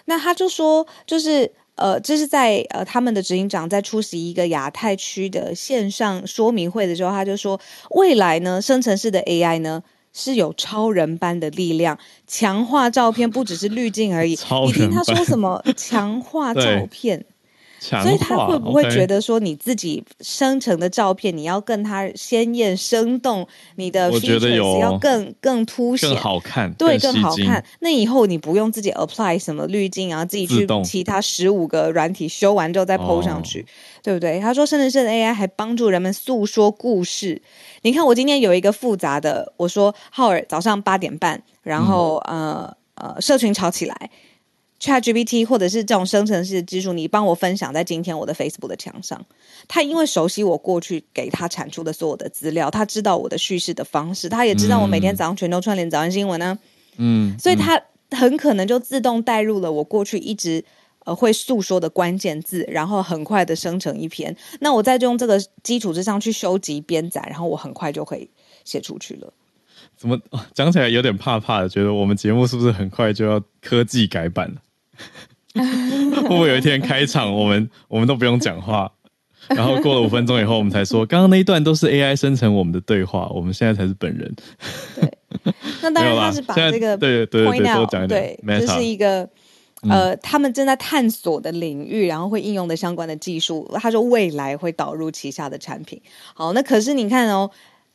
[0.06, 7.59] 那他就说，就是呃，这是在呃他们的执行长在出席一个亚太区的线上说明会的时候，他就说，
[7.91, 9.83] 未来呢，生成式的 AI 呢。
[10.15, 14.38] 是有超人般的力量，强化照片不只是滤镜而已。
[14.67, 15.59] 你听他说什么？
[15.75, 17.25] 强化照片。
[17.84, 27.63] 所以他会不会觉得说，你自己生成的照片，你要更他鲜艳生动，你的 features 要更更凸显，更好看，对，更好看。
[27.82, 33.65] 那以后你不用自己 apply 什么滤镜，然后自己去其他十五个软体修完之后再 po 上去，
[34.02, 34.39] 对不对？
[34.39, 37.41] 他说，生成式的 AI 还帮助人们诉说故事。
[37.82, 44.10] 你看，我今天有一个复杂的，我说浩尔早上八点半，然后呃呃，社群吵起来。
[44.84, 49.26] ChatGPT 或者是这种生成式的技术，你帮我分享在今天我的 Facebook 的墙上。
[49.65, 56.60] 他因为熟悉我过去给他产出的所有的资料，他知道我的叙事的方式，他也知道我每天早上全都串联早安新闻呢、啊。
[56.98, 60.62] 嗯，所以他很可能就自动带入了我过去一直
[61.06, 64.36] 呃会诉说的关键字，然后很快的生成一篇。
[64.60, 68.30] 那我再用这个基础之上去收集编载，然后我很快就可以
[68.65, 69.32] 写出去了。
[69.96, 70.19] 怎么
[70.54, 71.69] 讲起来有点怕怕的？
[71.69, 74.56] 觉得我们节目是不是很快就要科技改版了？
[75.54, 78.92] 会不会有一天开场，我们我们都不用讲话，
[79.50, 84.36] 然后过了五分钟以后，我们才说刚刚那一段都是 AI 生成我们的对话，我们现在才是本人。
[84.96, 85.18] 对，
[85.82, 88.38] 那 当然他是把这个对对对，多讲一点。
[88.46, 89.30] 对，这是一个
[89.89, 93.70] 呃，他们正在探索的领域，然后会应用的相关的技术。
[93.76, 96.02] 他说未来会导入旗下的产品。
[96.34, 97.52] 好，那可是你看哦。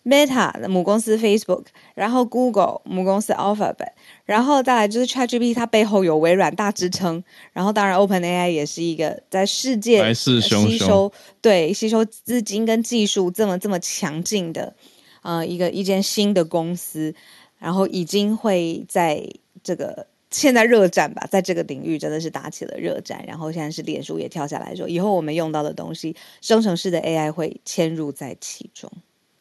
[0.09, 3.92] Meta 的母公司 Facebook，然后 Google 母公司 Alphabet，
[4.25, 14.75] 然后再来就是 ChatGPT，它背后有微软大支撑，然后当然 OpenAI 也是一个在世界吸收对吸收资金跟技术这么这么强劲的
[15.21, 17.14] 呃一个一间新的公司，
[17.59, 19.23] 然后已经会在
[19.62, 28.90] 这个现在热战吧，在这个领域真的是打起了热战，然后现在是脸书也跳下来说，以后我们用到的东西，生成式的 AI 会嵌入在其中。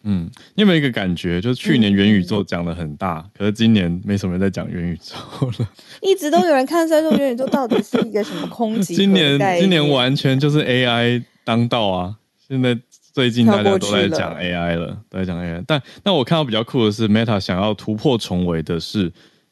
[0.04, 5.16] 嗯，你有没有一个感觉，就是去年元宇宙讲的很大，嗯、可是今年没什么人在讲元宇宙
[5.60, 5.70] 了。
[6.02, 8.96] 一直都有人看在说元宇宙到底是一个什么空间？
[8.98, 12.16] 今年今年完全就是 AI 当道啊！
[12.48, 12.78] 现在
[13.12, 15.64] 最近大家都在讲 AI 了，了都在讲 AI。
[15.68, 19.12] 但那我看到比较酷的是，Meta 想要突破重围的是，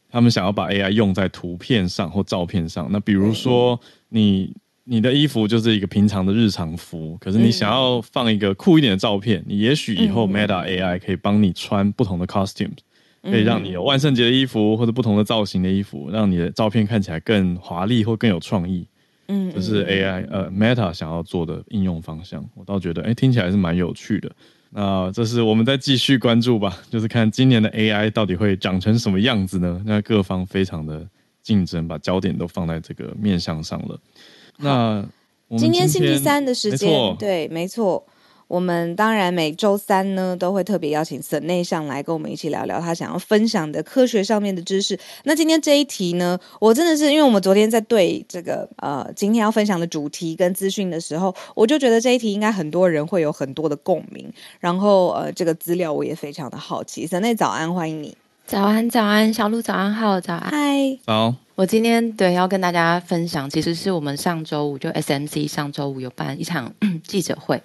[0.10, 2.88] 他们想要把 AI 用在图片上或照片上。
[2.92, 3.80] 那比如说
[4.10, 4.54] 你。
[4.88, 12.78] 你的衣服就是一个平常的日常服，可是你想要放一个酷一点的照片，嗯、你也许以后 Meta AI 可以帮你穿不同的 costumes，、
[13.24, 18.88] 嗯、可以让你有万圣节的衣服或者不同的造型的衣服，让你的照片看起来更华丽或更有创意。
[19.28, 24.32] 嗯，这是 AI 呃 Meta 想要做的应用方向，我倒觉得哎听起来是蛮有趣的。
[24.70, 29.82] 那这是我们再继续关注吧， 就是看今年的 AI 到底会长成什么样子呢？
[29.84, 31.08] 那各方非常的
[31.42, 34.00] 竞争，把焦点都放在这个面向上了。
[34.58, 35.06] 那
[35.58, 38.04] 今天，星期三的时间，对，没错，
[38.48, 44.98] 我们当然每周三呢都会特别邀请沈内上来跟我们一起聊聊他想要分享的科学上面的知识。
[45.24, 54.32] 那今天这一题呢，我真的是因为我们昨天在对这个呃今天要分享的主题跟资讯的时候，我就觉得这一题应该很多人会有很多的共鸣。
[54.60, 57.06] 然后呃这个资料我也非常的好奇。
[57.06, 58.16] 省内早安，欢迎你。
[58.48, 61.34] 早安，早安，小鹿早安，好，早安，嗨，早。
[61.56, 66.72] 我今天对要跟大家分享，其实是我们上周五就 SMC 上周五有办一场
[67.04, 67.60] 记者会。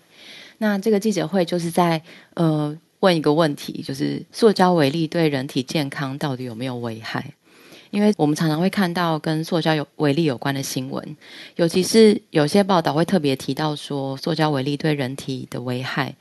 [0.56, 2.00] 那这个记者会就是在
[2.32, 7.34] 呃问一个问题，就是塑胶微粒对人体健康到底有没有危害？
[7.90, 11.16] 因为我们常常会看到跟塑胶有微粒有关的新闻，
[11.56, 16.14] 尤其是有些报道会特别提到说塑胶微粒对人体的危害。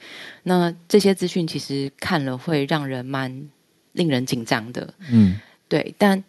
[0.44, 3.48] 那这些资讯其实看了会让人蛮
[3.94, 4.94] 令人紧张的。
[5.12, 5.94] 嗯，对。
[5.98, 6.24] 但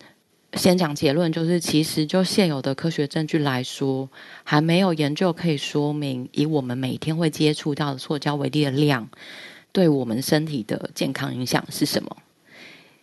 [0.55, 4.09] 先讲结论，就是其实就现有的科学证据来说，
[4.43, 9.09] 还没有研究可以说明，以我们每天会接触到的塑胶微粒的量，
[9.71, 12.17] 对我们身体的健康影响是什么。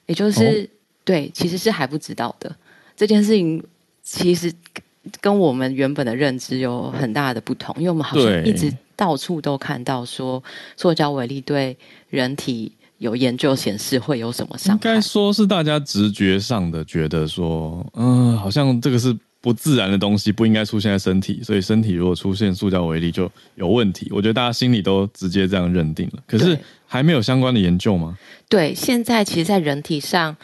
[0.08, 0.68] 也就是、哦、
[1.06, 2.54] 对，其实是还不知道的。
[2.98, 3.64] 这件事情
[4.04, 4.52] 其实
[5.22, 10.44] 跟我们原本的认知有很大的不同，因为我们好像一直到处都看到说
[10.76, 11.78] 塑胶微粒对
[12.10, 12.74] 人体。
[12.98, 14.90] 有研究显示会有什么伤害？
[14.90, 24.10] 应该说是大家直觉上的觉得说，嗯、呃，好像这个是不自然的东西，不应该出现在身体，所以身体如果出现塑胶微粒就有问题。
[24.12, 26.24] 我觉得大家心里都直接这样认定了。
[26.28, 28.18] 可是还没有相关的研究吗？
[28.50, 30.36] 对，现在其实，在人体上，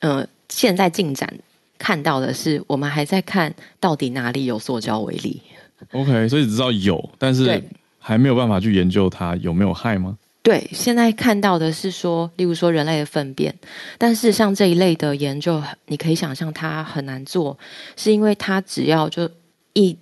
[0.00, 1.32] 嗯、呃，现在进展
[1.78, 5.42] 看到的是，我们还在看到底哪里有塑胶微粒。
[5.90, 7.60] OK，所以只知道有，但是
[7.98, 10.16] 还没有办法去研究它有没有害吗？
[10.42, 13.54] 对，现在看到的是说，例如说人类的粪便，
[13.96, 17.56] 但是像这一类的研究，你可以想象它很难做，
[17.96, 19.30] 是因为它只要就
[19.72, 19.96] 一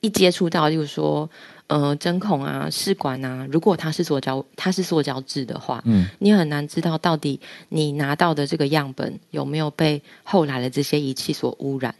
[0.00, 1.30] 一接触到，例如说
[1.68, 11.94] 呃针孔啊、试管啊，如果它是塑胶，它是塑胶质的话，嗯，你很难知道到底你拿到的这个样本有没有被后来的这些仪器所污染。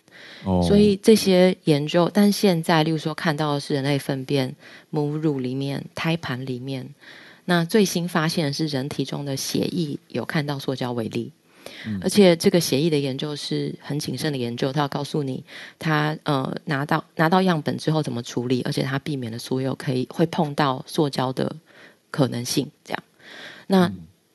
[0.44, 4.54] 哦，所以这些研究，但现在例如说看到的是人类粪便、
[4.90, 6.86] 母乳里面、胎盘里面。
[7.44, 11.32] 那最新发现是人体中的血液有看到塑胶微粒，
[11.86, 15.42] 嗯，而且这个血液的研究是很谨慎的研究，他要告诉你
[15.78, 21.54] 他呃拿到拿到样本之后怎么处理，而且他避免了所有可以会碰到塑胶的
[22.10, 22.70] 可能性。
[22.84, 23.02] 这样，
[23.66, 23.92] 那。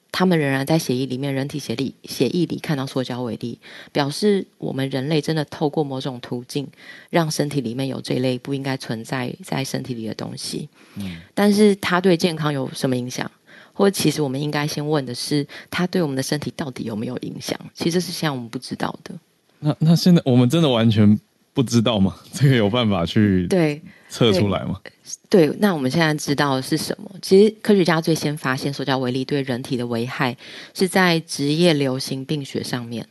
[0.07, 3.59] 嗯他们仍然在血液里面，人体血里血液里看到塑胶微粒，
[3.91, 6.67] 表示我们人类真的透过某种途径，
[7.11, 10.67] 让身体里面有这类不应该存在在身体里的东西。
[10.95, 13.29] 嗯，但是它对健康有什么影响？
[13.73, 17.59] 或者其实我们应该先问的是，它对我们的身体到底有没有影响？
[17.75, 19.13] 其实是现在我们不知道的。
[19.59, 21.19] 那那现在我们真的完全
[21.57, 22.15] 不知道吗？
[22.31, 24.79] 这个有办法去对测出来吗？
[25.27, 27.09] 对，那我们现在知道的是什么？
[27.19, 30.37] 其实科学家最先发现塑胶微粒对人体的危害
[30.75, 33.07] 是在职业流行病学上面。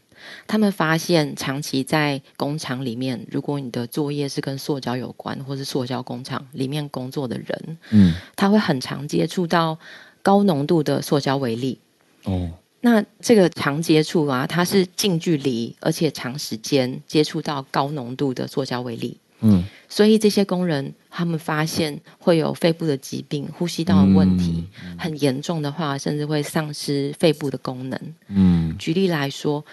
[0.47, 9.77] 他们发现，长期在工厂里面，如果你的作业是跟塑胶有关，或是塑胶工厂里面工作的人，嗯，他会很常接触到
[10.23, 11.81] 高浓度的塑胶微粒。
[12.25, 12.49] 哦，
[12.87, 19.17] 那这个常接触啊，它是近距离而且长时间接触到高浓度的塑胶微粒。
[19.41, 28.01] 嗯，所以这些工人他们发现会有肺部的疾病、呼吸道的问题，嗯、很严重的话，甚至会丧失肺部的功能。
[28.29, 29.65] 嗯，举例来说，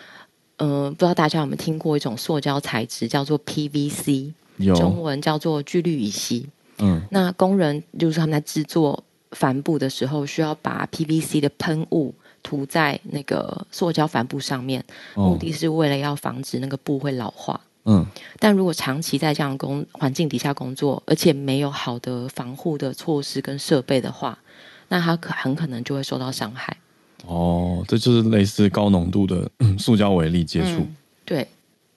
[0.58, 4.34] 呃，不知道大家有没有听过一种塑胶材质叫做 PVC，
[4.76, 6.48] 中文叫做聚氯乙烯。
[6.80, 12.14] 嗯，那工人就是他们在制作帆布的时候，需要把 PVC 的喷雾
[12.44, 14.84] 涂在那个塑胶帆布上面，
[15.16, 17.60] 哦、目的是为了要防止那个布会老化。
[17.86, 18.06] 嗯，
[18.40, 24.38] 但如果长期在这样工环境底下工作，而且没有好的防护的措施跟设备的话，
[24.88, 26.78] 那他可很可能就会受到伤害。
[27.26, 30.80] 哦，这就是类似高浓度的塑胶微粒接触。
[30.80, 31.48] 嗯，对，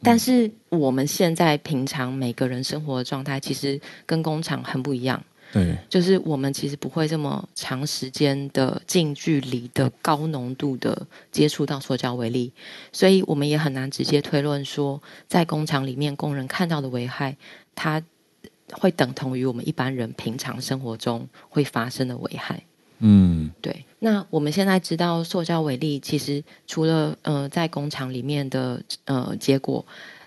[0.03, 5.23] 但是我们现在平常每个人生活的状态，其实跟工厂很不一样。
[5.53, 12.53] 对，就是我们其实不会这么长时间的近距离的高浓度的接触到塑胶微粒，
[12.93, 17.37] 所以我们也很难直接推论说，在工厂里面工人看到的危害，
[17.75, 18.03] 它
[18.73, 22.63] 会等同于我们一般人平常生活中会发生的危害。
[22.99, 23.85] 嗯，对。
[24.01, 29.87] 那我们现在知道，塑胶微粒其实除了呃在工厂里面的呃结果。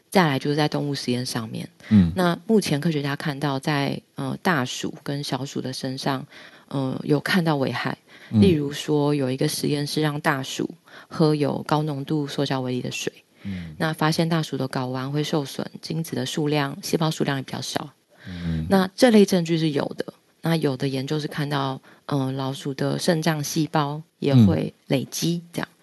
[0.10, 6.26] 再来就是在动物实验上面，嗯，那目前科学家看到在呃大鼠跟小鼠的身上，
[6.70, 7.98] 嗯、呃，有看到危害。
[8.32, 10.70] 例如说，有一个实验是让大鼠
[11.08, 17.90] 喝有高浓度塑胶微粒的水，嗯，那发现大鼠的睾丸会受损，精子的数量、细胞数量也比较少。
[18.28, 20.06] 嗯，那这类证据是有的。
[20.42, 25.68] 那有的研究是看到，嗯、呃，老鼠的肾脏细胞也会累积这样。
[25.72, 25.78] 嗯、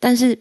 [0.00, 0.36] 但是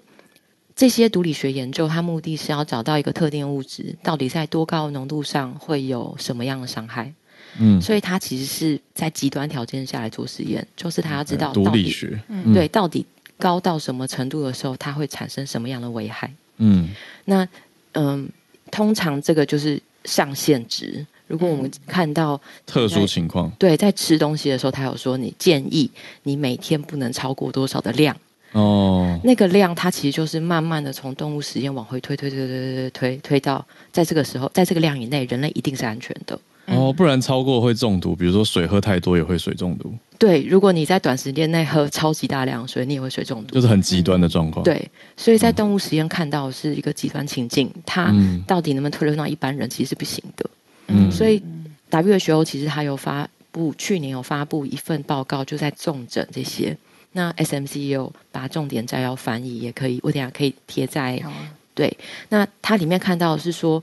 [0.76, 7.14] 这些毒理学研究，它目的是要找到一个特定物质到底在多高浓度上会有什么样的伤害。
[7.58, 13.06] 嗯，所以它其实是在极端条件下来做实验，就是他要知道毒理学，嗯、对，到底
[13.38, 16.30] 高到什么程度的时候，它会产生什么样的危害。
[16.58, 16.90] 嗯，
[17.24, 17.46] 那
[17.94, 18.28] 嗯、呃，
[18.72, 21.06] 通常这个就是上限值。
[21.28, 25.90] 如果我们看到特殊情况，对，在吃东西的时候，他有说你建议
[26.24, 28.16] 你每天不能超过多少的量
[28.56, 29.20] 哦。
[29.24, 36.40] 那个量它其实就是慢慢的从动物实验往回推推推推推推推推到在这个时候在这个量以内人类一定是安全的。
[36.68, 39.94] 哦不然超过会中毒比如说水喝太多也会水中毒。
[40.18, 44.64] 对如果你在短时间内喝超级大量水你也会水中毒就是很极端的状况。
[44.64, 48.14] 对所以在动物实验看到是一个极端情境它
[48.48, 50.50] 到底能不能推论到一般人其实是不行的
[50.88, 51.12] 嗯。
[51.12, 51.42] 所以
[51.90, 56.76] w 的时其实他有发布去年有发布一份报告就在重症这些
[57.16, 61.20] 那 SMC 也有把重点摘要翻译，也可以，我等下可以贴在。
[61.74, 61.98] 对，
[62.30, 63.82] 那它里面看到的是说，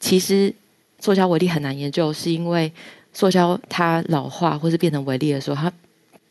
[0.00, 0.52] 其实
[1.00, 2.72] 塑胶微粒很难研究，是因为
[3.12, 5.72] 塑胶它老化或是变成微粒的时候，它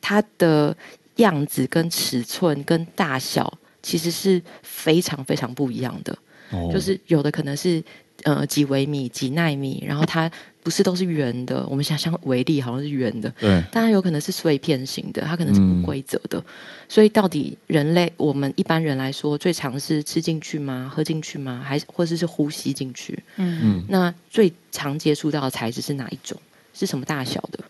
[0.01, 0.75] 它的
[1.17, 6.17] 样子跟尺寸跟大小其实是非常非常不一样的。
[6.51, 7.83] 哦，就是有的可能是。
[8.23, 10.29] 呃，几微米、几奈米，然后它
[10.67, 11.65] 不是都是圆的。
[11.67, 16.37] 我们想象为例好像是圆的，对，但它有可能是碎片型的，它可能是不规则的。
[16.37, 16.43] 嗯、
[16.89, 20.91] 所以，到底人类我们一般人来说，最常是吃进去吗？
[20.93, 21.63] 喝进去吗？
[21.65, 23.17] 还是或者是呼吸进去？
[23.37, 23.85] 嗯嗯。
[23.87, 26.37] 那最常接触到的材质是哪一种？
[26.73, 27.63] 是什么大小的？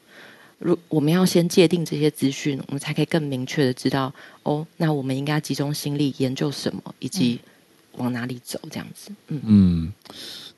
[0.58, 4.66] 如我们要先界定这些资讯，我们才可以更明确的知道哦。
[4.78, 7.40] 那我们应该集中心力研究什么，以及。
[7.44, 7.50] 嗯
[7.98, 8.60] 往哪里走？
[8.70, 9.94] 这样子，嗯嗯，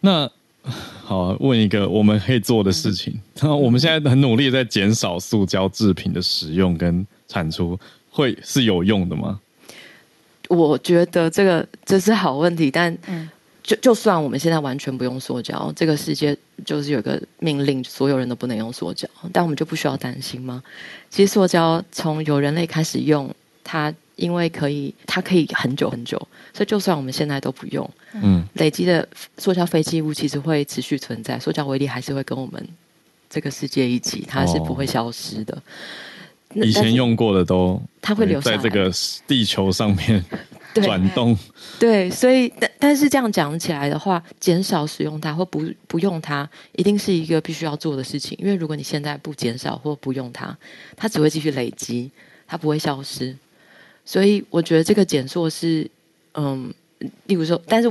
[0.01, 0.29] 那
[1.03, 3.19] 好，问一个我们可以做的事情。
[3.41, 9.39] 那、嗯、我们现在很努力在减少塑胶制品的使用跟产出，会是有用的吗？
[10.47, 12.95] 我觉得这个这是好问题，但
[13.63, 20.63] 就就算我们现在完全不用塑胶，这个世界就是有个命令，所有人都不能用塑胶，但我们就不需要担心吗？
[21.09, 23.93] 其实塑胶从有人类开始用它。
[24.19, 26.17] 因为可以，它可以很久很久，
[26.53, 29.07] 所以就算我们现在都不用，嗯，累积的
[29.37, 32.67] 塑胶废弃物其实会持续存在，塑胶微粒还是会跟我们
[33.29, 35.55] 这个世界一起，它是不会消失的。
[35.55, 38.91] 哦、以前用过的都，它会留在这个
[39.27, 40.23] 地球上面
[40.73, 41.37] 转动。
[41.77, 48.35] 对，所以但但是这样讲起来的话，减少使用它或不不用它，一定是一个必须要做的事情。
[48.41, 50.57] 因为如果你现在不减少或不用它，
[50.97, 52.09] 它只会继续累积，
[52.47, 53.35] 它不会消失。
[54.09, 55.87] 所以我觉得这个减速是，
[56.33, 56.73] 嗯，
[57.27, 57.87] 例如说，但是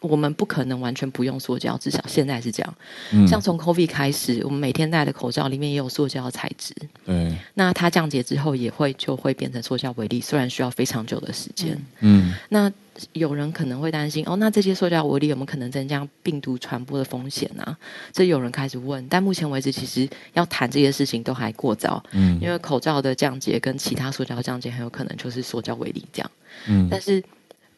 [0.00, 2.74] 我们不可能完全不用塑胶，至少现在是这样。
[3.12, 6.74] 嗯、像从 COVID 开始，我们每天戴的口罩里面也有塑胶的材质。
[7.04, 7.36] 对。
[7.54, 11.76] 那它降解之后也会就会变成塑胶微粒，虽然需要非常久的时间。
[12.00, 12.32] 嗯。
[12.50, 12.70] 那
[13.12, 17.78] 有人可能会担心，哦，那这些塑胶微粒有没有可能增加病毒传播的风险呢、啊？
[18.12, 22.02] 这有人开始问，但目前为止，其实要谈这些事情都还过早。
[22.10, 26.30] 嗯，因为口罩的降解跟其他塑胶降解很有可能就是塑胶微粒这样。
[26.66, 27.22] 嗯，但是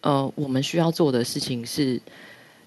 [0.03, 2.01] 呃，我们需要做的事情是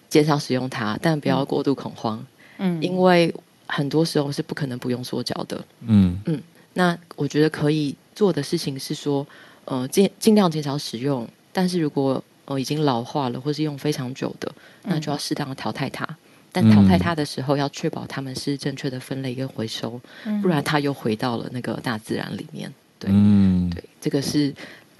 [0.10, 2.24] 减少使用它，但不要过度恐慌。
[2.58, 3.34] 嗯，因为
[3.68, 5.64] 很多时候是不可能不用塑胶的。
[5.82, 6.42] 嗯嗯，
[6.74, 9.26] 那我觉得可以做的事情是说，
[9.66, 14.54] 呃，尽尽量减少使用，但是如果呃，已经老化了，或是用非常久的，
[14.84, 16.04] 那就要适当的淘汰它。
[16.06, 16.16] 嗯、
[16.52, 22.72] 但淘汰它的时候，要确保它们是正确的分类跟回收，嗯、不然它又回到了那个大自然里面。
[23.00, 24.54] 对，嗯、对，这个是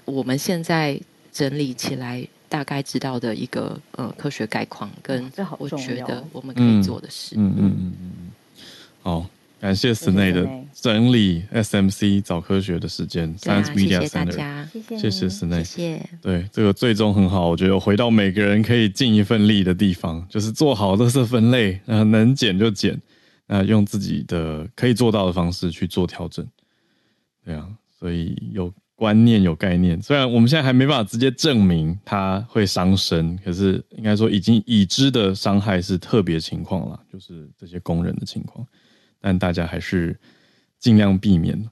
[0.06, 0.98] 我们现在
[1.34, 7.34] 整理起来大概知道的一个呃科学概况，跟我觉得我们可以做的事。
[7.36, 8.30] 嗯嗯嗯嗯嗯，
[9.02, 9.26] 好。
[9.60, 14.66] 感谢 Snae 的整理 SMC 早科学的时间，Science Media Center，
[15.00, 16.10] 谢谢 Snae，谢谢。
[16.20, 23.00] 对，这个最终很好，我觉得回到每个人可以尽一份力的地方，就是做好垃圾分类，呃，能减就减，
[23.46, 26.46] 那用自己的可以做到的方式去做调整。
[27.42, 27.66] 对啊，
[27.98, 28.70] 所以有
[29.04, 38.66] 观念有概念，虽然我们现在还没办法直接证明它会伤身，可是应该说已经已知的伤害是特别情况了，就是这些工人的情况。
[39.20, 40.18] 但大家还是
[40.78, 41.68] 尽量避免。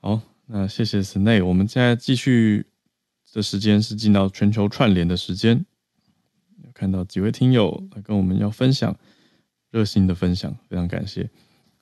[0.00, 1.44] 好，那谢谢 Snae。
[1.44, 2.64] 我们现在继续
[3.34, 5.62] 的时间是进到全球串联的时间。
[6.72, 8.96] 看到几位听友来跟我们要分享
[9.70, 11.28] 热心的分享，非常感谢。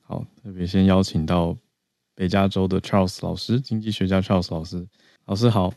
[0.01, 1.57] 好，特别先邀请到
[2.19, 4.85] 北加州的 Charles 老师，经济学家 Charles 老师。
[5.25, 5.73] 老师好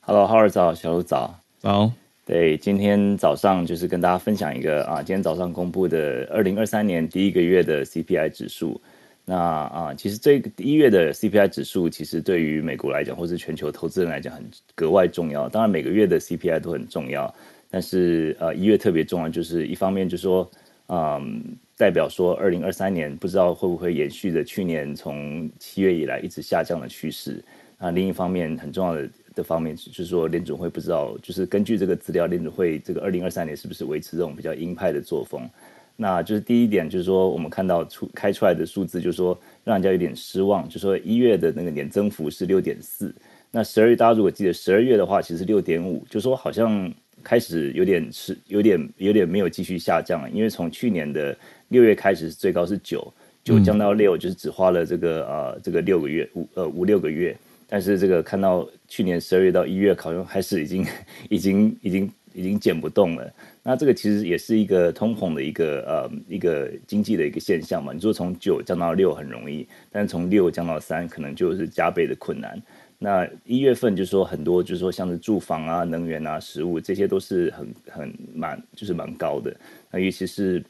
[0.00, 1.88] ，Hello，Howard 早，小鹿早，早。
[2.24, 8.80] 对，今天早上就是跟大家分享一个啊，今天早上公布的二零二三年第一个月的 CPI 指数。
[9.24, 15.48] 那啊，其实这个一月的 CPI 指数，其实对于美国来讲，或是全球投资人来讲，很格外重要。
[15.48, 17.32] 当然，每个月的 CPI 都很重要，
[17.70, 20.50] 但是呃，一月特别重要，就是一方面就是说，
[20.88, 27.42] 嗯，代表说二零二三年不知道会不会延续着去年从七月以来一直下降的趋势。
[27.78, 35.46] 啊，另一方面很重要的的方面就是说，联准会不知道，就是根据这个资料，联准会这个二零二三年是不是维持这种比较鹰派的作风。
[35.94, 40.66] 那就是第一点，就是说我们看到出开出来的数字，就是说让人家有点失望。
[40.66, 43.14] 就是说一月的那个年增幅是六点四，
[43.50, 46.90] 那十二月大家如果记得十二月的话，其实六点五，就是说好像
[47.22, 51.36] 开始有点是有点有点没有继续下降了，因为从去年的
[51.68, 53.12] 六月开始最高是九，
[53.42, 57.36] 九降到六，就是只花了这个呃这个六个月五呃五六个月，
[57.66, 60.86] 但是这个看到去年十二月到一月，好像还是已经
[61.28, 63.32] 已经已经已经减不动了。
[63.62, 67.92] 那这个其实也是一个通膨的一个呃一个经济的一个现象嘛。
[67.92, 72.60] 你说从九降到六很容易，但是从六降到三可能就是加倍的困难。
[72.98, 79.54] 那一月份就是说很多就是说像是住房啊、能源啊、食物这些都是很很蛮就是蛮高的。
[79.90, 80.64] 那尤其是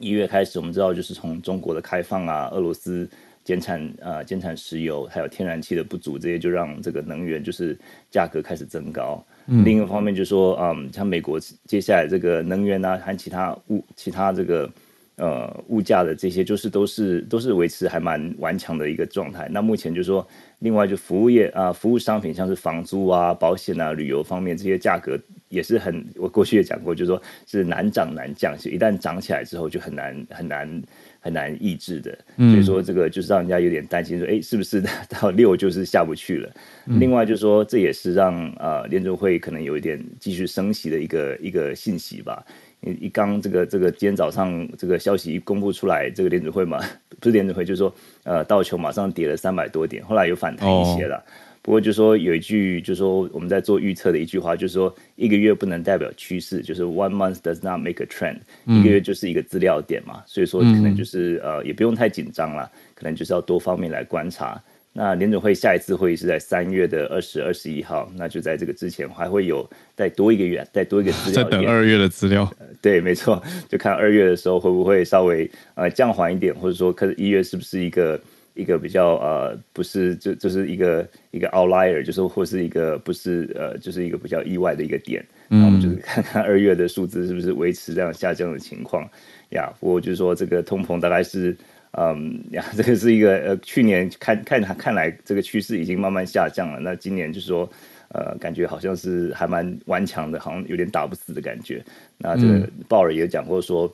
[0.00, 3.08] 一月开始，我们知道就是从中国的开放啊、俄罗斯
[3.44, 7.78] 减产呃减产石油还有天然气的不足，这些就让这个能源就是
[8.10, 9.22] 价格开始增高。
[9.46, 14.70] 另一个方面就是说，嗯，像美国接下来这个能源啊，和其他物、其他这个
[15.16, 19.48] 呃物价的这些，就是都是都是维持还蛮顽强的一个状态。
[19.50, 20.26] 那目前就是说，
[20.60, 25.18] 另外就服务业啊，服务商品像是房租啊、保险啊、旅游方面这些价格
[25.50, 30.82] 也是很，我过去也讲过，就是说是难涨难降，一旦涨起来之后就很难很难。
[31.22, 36.50] 很难抑制的，所以说这个就是让人家有点担心，说，哎，是不是 到六就是下不去了？
[36.86, 42.42] 另外就是说，这也是让呃联储会可能有一点继续升息的一个一个信息吧。
[42.80, 46.82] 一刚这个这个今天早上这个消息一公布出来，这个联储会嘛，
[47.20, 51.16] 不是联储会，就是说呃道琼马上跌了三百多点，后来有反弹一些了。
[51.16, 51.24] Oh.
[51.62, 64.58] 不过就说有一句，就是说我们在做预测的一句话，就是说一个月不能代表趋势，就是 one month does not make a trend，嗯、一个月就是一个资料点嘛，所以说可能就是、嗯、呃也不用太紧张了，可能就是要多方面来观察。
[64.94, 72.66] 那联准会下一次会议是在三月的二十二十一号，那就在这个之前还会有再多一个月，再多一个资料点，再等二月的资料、呃。
[72.80, 78.18] 对，没错，就看二月的时候会不会稍微呃降缓一点，或者说看一月是不是一个。
[78.60, 85.24] 一个比较呃，不是就就是一个一个 outlier，就是或是一个不是呃，就是一个比较意外的一个点。
[85.48, 89.08] 那我们就是看看二月的数字是不是维持这样下降的情况
[89.50, 89.72] 呀？
[89.80, 91.56] 不过就是说这个通膨大概是
[91.92, 96.78] 嗯呀， 这个是一个呃，去年看看看来这个趋势已经慢慢下降了。
[96.80, 97.68] 那今年就是说
[98.10, 101.82] 呃，感觉好像是还蛮顽强的，好像有点打不死的感觉。
[102.18, 103.90] 那这个鲍尔也讲过说。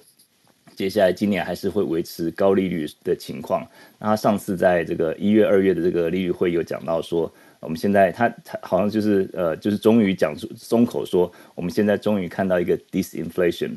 [0.76, 3.66] 接下来今年还是会维持高利率的情况。
[3.98, 13.70] 那他上次在这个一月、二月的这个利率会有讲到说，我们现在他他好像就是呃，就是终于讲出松口说，我们现在终于看到一个 disinflation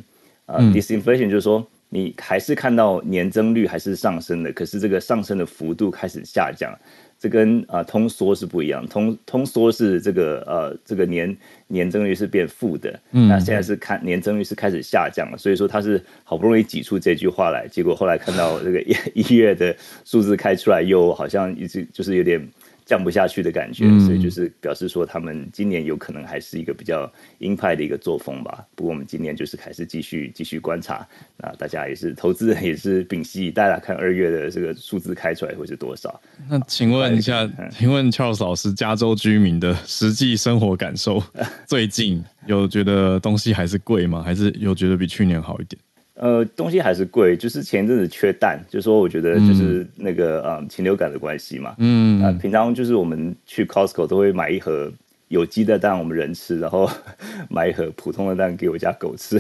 [0.46, 6.72] 啊、呃嗯、，disinflation 就是说你还是看到年增率还是上升的，可是这个上升的幅度开始下降。
[7.20, 11.36] 这跟啊、呃、通缩是不一样，通通缩是这个呃这个年
[11.68, 18.96] 年增率是变负的，嗯，那现在是看年增率是开始下降了，所以说他是好不容易挤出这句话来，结果后来看到这个一
[19.30, 22.42] 一月的数字开出来，又好像一直就是有点。
[22.90, 28.66] 降不下去的感觉，所以就是表示说，他们今年有可能还是一个比较鹰派的一个作风吧。
[28.74, 36.20] 不过我们今年就是还是继续继续观察，那大家也是投资人也是屏息大家看二月的这个数字开出来会是多少？
[36.50, 41.22] 那请问一下，嗯、请问 Charles 老师，加州居民的实际生活感受，
[41.68, 44.24] 最近有觉得东西还是贵吗？
[44.24, 45.80] 还是有觉得比去年好一点？
[46.20, 51.76] 呃，东西还是贵，就是前一阵子缺蛋，就是说我觉得就是那个呃禽流感的关系嘛。
[51.78, 54.92] 嗯，呃，平常就是我们去 Costco 都会买一盒
[55.30, 56.92] 有机的蛋，我们人吃，然后
[57.50, 59.40] 买一盒普通的蛋给我家狗吃。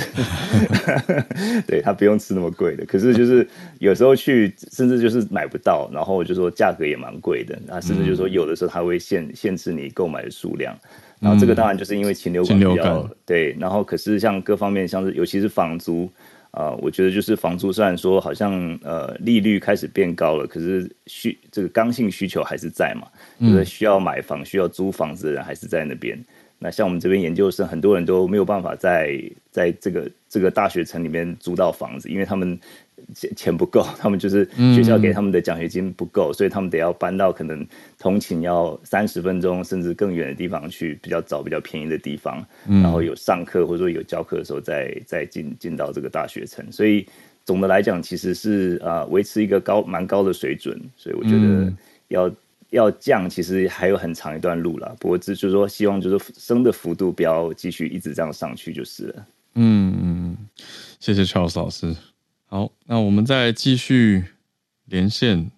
[1.67, 3.45] 对，它不用吃那么贵的，可是就是
[3.79, 10.73] 有时候去，甚至就是买不到，然后就说价格也蛮贵的，啊，甚至就是说有的时候它会限限制你购买的数量，
[11.19, 16.09] 然后这个当然就是因为禽流感比较，感，对，然后可是像各方面，像是尤其是房租。
[16.51, 23.07] 啊、呃，我觉得就是房租虽然说好像呃利率开始变高了，可是需这个刚性需求还是在嘛，
[23.39, 26.17] 就是需要买房、需要租房子的人还是在那边。
[26.57, 29.17] 那像我们这边研究生，很多人都没有办法在
[29.49, 32.59] 在这个这个大学城里面租到房子，因为他们。
[33.13, 37.65] 钱钱不够， 他们就是学校给他们的奖学金不够，嗯、所以他们得要搬到可能
[37.97, 47.05] 通勤要三十分钟甚至更远的地方去，比较早比较便宜的地方，嗯、然后有上课或者说有教课的时候再再进进到这个大学城，所以
[47.45, 51.73] 总的来讲，其实是啊维持一个高蛮高的水准，所以我觉得
[52.09, 52.35] 要、嗯、
[52.69, 54.95] 要降，其实还有很长一段路了。
[54.99, 59.25] 不过这就是说，希望就是升的幅度不要继续一直这样上去就是了。
[59.55, 60.37] 嗯嗯，
[60.99, 61.95] 谢谢 Charles 老师。
[62.51, 64.25] 好，那我们再继续
[64.85, 65.51] 连线。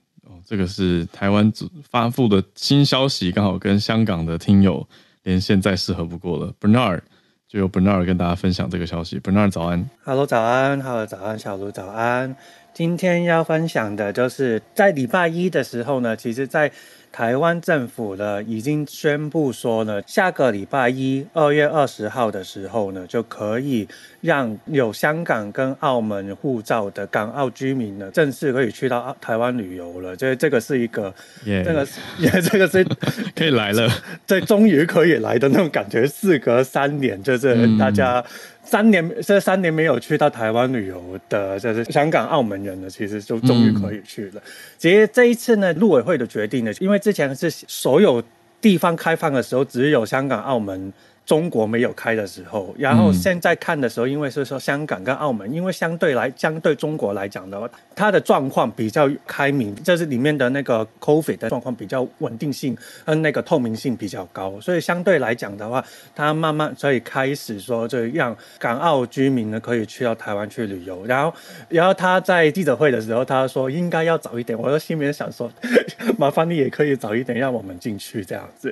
[0.46, 1.50] 这个是台湾
[1.90, 4.86] 发布的新消息，刚好跟香港的听友
[5.24, 6.54] 连线，再适合不过了。
[6.60, 7.00] Bernard
[7.48, 9.18] 就由 Bernard 跟大家分享这个消息。
[9.22, 12.36] Bernard 早安，Hello 早安，Hello 早安，小卢早安。
[12.74, 16.70] 今天要分享的就是在礼拜一的时候呢，其实，在
[17.12, 23.88] 台湾政府呢已经宣布说呢，下个礼拜一，二月二十号的时候呢，就可以
[24.22, 30.16] 让有香港跟澳门护照的港澳居民呢，正式可以去到台湾旅游了。
[30.16, 31.14] 这这个是一个
[31.46, 31.64] ，Yeah.
[31.64, 31.88] 这个
[32.18, 32.84] 也这个是
[33.36, 33.90] 可以来了，
[34.26, 36.08] 这终于可以来的那种感觉。
[36.08, 38.20] 事隔三年，就是大家。
[38.20, 38.32] 嗯
[38.72, 44.42] 三年，这三年没有去到台湾旅游的，就是香港、澳门人呢，其实就终于可以去了。
[44.78, 48.24] 其实这一次呢，陆委会的决定呢，因为之前是所有
[48.62, 50.94] 地方开放的时候，只有香港、澳门。
[51.32, 65.82] 中国没有开的时候，然后现在看的时候，因为是说香港跟澳门，因为相对来相对中国来讲的话，它的状况比较开明，就是里面的那个 COVID 的状况比较稳定性，跟那个透明性比较高，所以相对来讲的话，
[66.14, 71.06] 它慢慢所以开始说，就让港澳居民呢可以去到台湾去旅游。
[71.06, 71.34] 然后，
[71.70, 75.50] 然后他在记者会的时候，他说应该要早一点，我就心里面想说，
[76.20, 78.70] 麻烦你也可以早一点让我们进去这样子。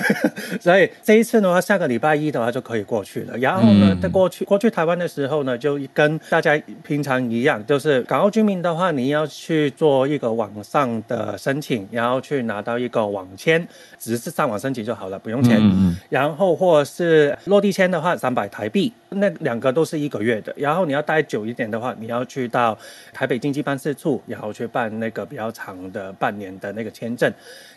[0.58, 1.80] 所以这一次的话，下。
[1.80, 13.66] 个礼拜一的话就可以过去了，然后呢，在过去过去台湾的时候呢，就跟大家平常一样，就是港澳居民的话，你要去做一个网上的申请，然后去拿到一个网签，
[13.98, 15.58] 只是上网申请就好了，不用钱。
[15.60, 20.54] 嗯、然后或是落地签的话，三百台币，那两个都是一个月的。
[20.56, 22.78] 然后你要待久一点的话，你要去到
[23.12, 27.32] 台北经济办事处，然后去办那个比较长的半年的那个签证。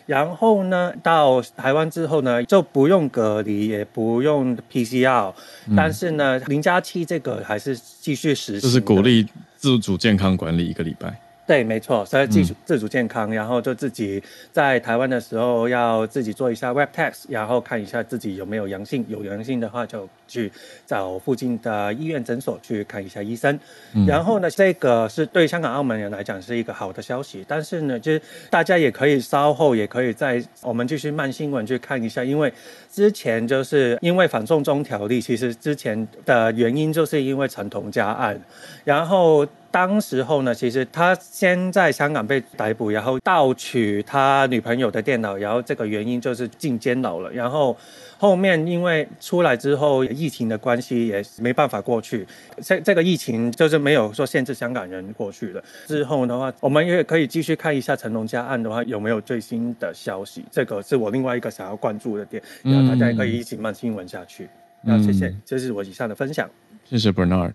[0.06, 5.32] 然后呢，到台湾之后呢，就不用隔离，也不用 PCR，
[5.68, 8.60] 嗯，但是呢，零加七这个还是继续实施。
[8.60, 9.26] 就是鼓励
[9.56, 11.18] 自主健康管理一个礼拜。
[11.46, 20.50] 对，没错，所以自主自主健康，然后就自己在台湾的时候要自己做一下 Web test，然后看一下自己有没有阳性，有阳性的话就去
[20.86, 23.58] 找附近的医院诊所去看一下医生。
[23.94, 28.20] 嗯、然后呢，这个是对香港、澳门人来讲是一个好的消息，但是呢，就是
[28.50, 32.52] 大家也可以稍后也可以在我们继续慢新闻去看一下，因为
[32.90, 38.40] 之前就是因为反送中条例，其实之前的原因就是因为陈同佳案，
[38.84, 39.46] 然后。
[39.74, 47.28] 当时候呢，其实他先在香港被逮捕，然后盗取他女朋友的电脑，然后这个原因就是进监牢了。
[47.32, 47.76] 然后
[48.24, 52.26] 后面因为出来之后，疫情的关系也没办法过去。
[52.62, 55.62] 这这个疫情就是没有说限制香港人过去的。
[55.86, 60.42] 之后的话，我们也可以继续看一下成龙家案的话有没有最新的消息。
[60.50, 64.48] 这个是我另外一个想要关注的点，然后大家也可以一起慢新闻下去。
[64.82, 66.48] 那、嗯、谢谢，这是我以上的分享。
[66.86, 67.52] 谢谢 Bernard。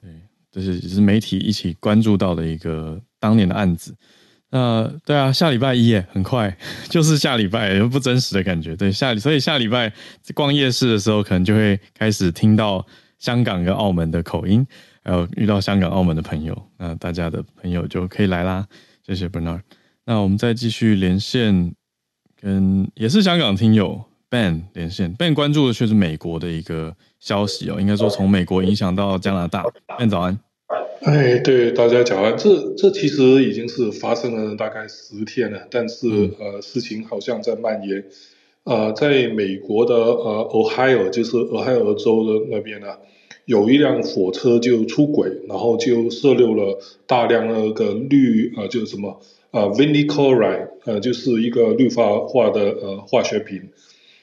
[0.52, 3.96] 这是也是媒体一起关注到的一个当年的案子。
[4.52, 6.56] 那对啊，下礼拜一耶，很快
[6.90, 8.76] 就是下礼拜，有不真实的感觉。
[8.76, 9.92] 对，下所以下礼拜
[10.34, 12.86] 逛夜市的时候，可能就会开始听到
[13.18, 14.66] 香港跟澳门的口音，
[15.04, 16.70] 还有遇到香港、澳门的朋友。
[16.78, 18.66] 那大家的朋友就可以来啦。
[19.06, 19.62] 谢谢 Bernard。
[20.06, 21.74] 那我们再继续连线，
[22.42, 25.14] 跟也是香港听友 Ben 连线。
[25.14, 26.96] Ben 关注的却是美国的一个。
[27.20, 29.62] 消息哦，应该说从美国影响到加拿大。
[29.98, 30.40] Ben 早安，
[31.02, 32.38] 哎，对，大家讲完。
[32.38, 38.04] 这这其实已经是发生了大概十天了，但是、嗯、呃，事情好像在蔓延。
[38.66, 42.98] 呃，在美国的呃，Ohio 就是俄亥俄州的那边呢、啊，
[43.46, 46.78] 有一辆火车就出轨，然后就射漏了
[47.08, 49.22] 大量那个氯呃，就是什么
[49.52, 53.70] 呃，vinylchloride chloride 呃，就是一个氯化化的呃化学品。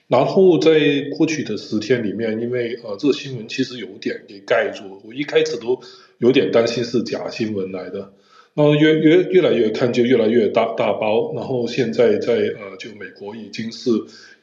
[0.09, 0.79] 然后在
[1.17, 5.81] 过去的十天里面，因为呃这个新闻其实有点给盖住，我一开始都
[6.19, 8.13] 有点担心是假新闻来的，
[8.55, 13.91] 然后越越越来越看就越来越大大包，然后现在在呃就美国已经是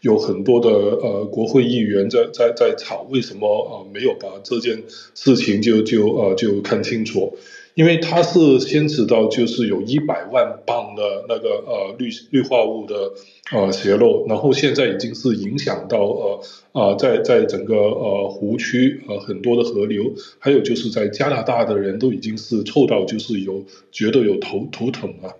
[0.01, 4.83] 有很多的呃国会议员在在在吵为什么呃没有把这件
[5.15, 7.37] 事情就就呃就看清楚。
[7.75, 13.11] 因为它是牵扯到，就是有一百万磅的那个呃氯氯化物的
[13.51, 16.39] 呃泄漏，然后现在已经是影响到呃
[16.71, 25.33] 啊、呃、在在整个呃湖区呃很多的河流，还有就是在加拿大的人都已经是臭到就是有觉得有头头疼啊。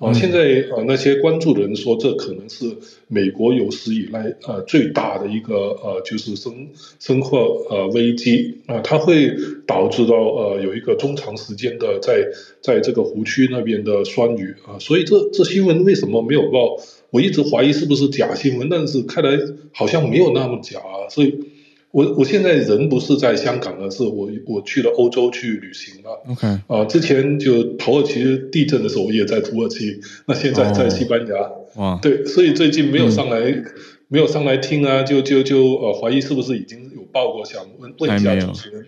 [0.00, 2.64] 啊，现在呃那些关注的人说，这可能是
[3.06, 7.38] 美国有史以来呃最大的一个呃就是生生化
[7.68, 9.30] 呃危机啊，它会
[9.66, 12.26] 导致到呃有一个中长时间的在
[12.62, 16.78] 在这个湖区那边的酸雨啊，所以这这新闻为什么没有报？
[17.10, 19.38] 我一直怀疑是不是假新闻，但是看来
[19.72, 21.49] 好像没有那么假啊，所以。
[21.92, 26.22] 我我现在人不是在香港了，是我我去了欧洲去旅行了。
[26.28, 30.00] OK，啊，之前就土耳其地震的时候，我也在土耳其。
[30.26, 31.34] 那现在在西班牙。
[31.76, 33.64] 哇、oh.，对，所以最近没有上来，嗯、
[34.08, 38.86] 没有上来听啊，就就就呃怀疑是不是已经有报过，想问问一下主持人。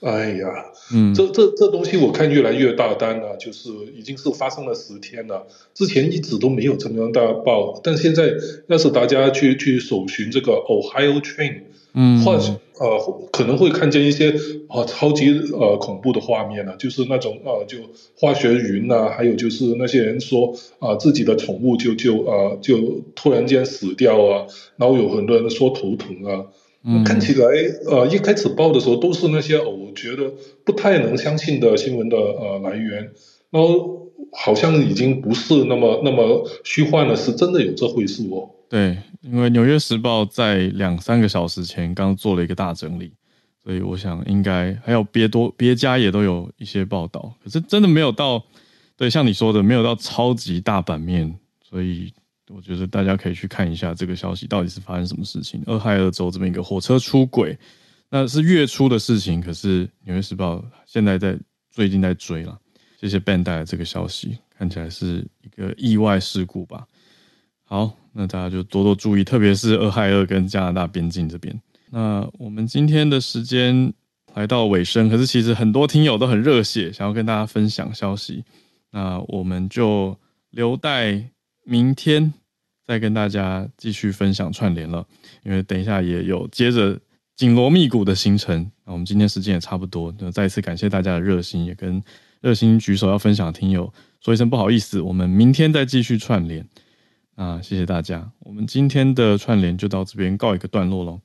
[0.00, 0.46] 哎呀，
[0.94, 8.32] 嗯，这这这东西我看越来越大单了，就是已经是发生了十天了，之前一直都没有这么大爆，但现在
[8.68, 11.62] 要是大家去去搜寻这个 Ohio Train。
[11.94, 12.42] 嗯，或者
[12.78, 14.30] 呃可能会看见一些
[14.68, 17.78] 啊、呃、超级呃恐怖的画面呢、啊，就是那种呃就
[18.14, 24.46] 化学云呐、啊，还有就是那些人说啊、呃、自己的宠物就就啊、呃、就突然间死掉啊，
[24.76, 26.44] 然后有很多人说头疼啊，
[26.84, 27.46] 嗯、看起来
[27.86, 30.32] 呃一开始报的时候都是那些、哦、我觉得
[30.64, 33.10] 不太能相信的新闻的呃来源，
[33.50, 38.48] 然后好像已经不是那么那么虚幻了，是真的有这回事哦。
[38.68, 43.12] 对，因为《纽约时报》在两三个小时前刚做了一个大整理，
[43.64, 48.44] 所以我想应该还有别多别家也都有一些报道，可是真的没有到，
[48.96, 51.34] 对，像你说的没有到超级大版面，
[51.66, 52.12] 所以
[52.48, 55.62] 我觉得大家可以去看一下这个消息到底是发生什么事情。
[55.66, 57.56] 俄亥俄州这么一个火车出轨，
[58.10, 61.38] 那是月初的事情，可是《纽约时报》现在在
[61.70, 62.58] 最近在追了。
[63.00, 66.86] 谢谢 Ben 带来这个消息，看起来是一个意外事故吧。
[67.64, 71.60] 好，那大家就多多注意，特别是俄亥俄跟加拿大边境这边。
[71.90, 73.92] 那我们今天的时间
[74.34, 78.42] 来到尾声，可是其实很多听友都很热血，想要跟大家分享消息。
[78.90, 80.18] 那我们就
[80.50, 81.30] 留待
[81.68, 82.32] 明天
[82.86, 85.06] 再跟大家继续分享串联了，
[85.44, 86.98] 因为等一下也有接着
[87.36, 88.70] 紧锣密鼓的行程。
[88.86, 92.02] 那我们今天时间也差不多，那再一次感谢大家的热心，也跟
[92.40, 96.66] 热心举手要分享的听友说一声不好意思，我们明天再继续串联。
[97.34, 101.20] 啊，谢谢大家，我们今天的串联就到这边告一个段落喽。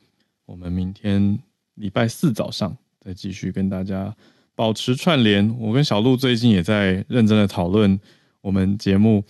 [0.46, 1.40] 我们明天
[1.76, 4.14] 礼拜四早上再继续跟大家
[4.56, 5.58] 保持串联。
[5.58, 7.98] 我跟小鹿最近也在认真的讨论
[8.42, 9.24] 我们节目，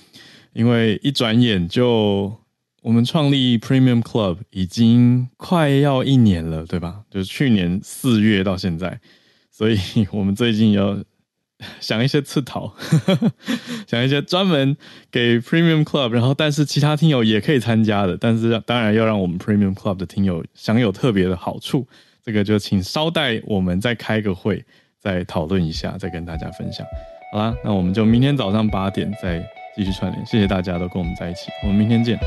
[0.54, 2.36] 因为一转眼就
[2.82, 7.02] 我们创立 Premium Club 已经快要一年了，对吧？
[7.10, 9.00] 就是去年四月到现在，
[9.52, 9.78] 所以
[10.12, 11.04] 我们最近要。
[11.80, 12.74] 想一些刺桃，
[13.88, 14.76] 想一些专门
[15.10, 21.88] 给 Premium Club，然后但是其他听友也可以参加的，但是当然要让我们 Premium Club 的听友享有特别的好处，
[22.22, 24.66] 这个就请稍待，我们再开个会，
[25.00, 26.86] 再讨论一下，再跟大家分享。
[27.32, 29.42] 好啦，那我们就明天早上八点再
[29.76, 32.18] 继续串联，谢谢大家都跟我们在一起，我们明天见。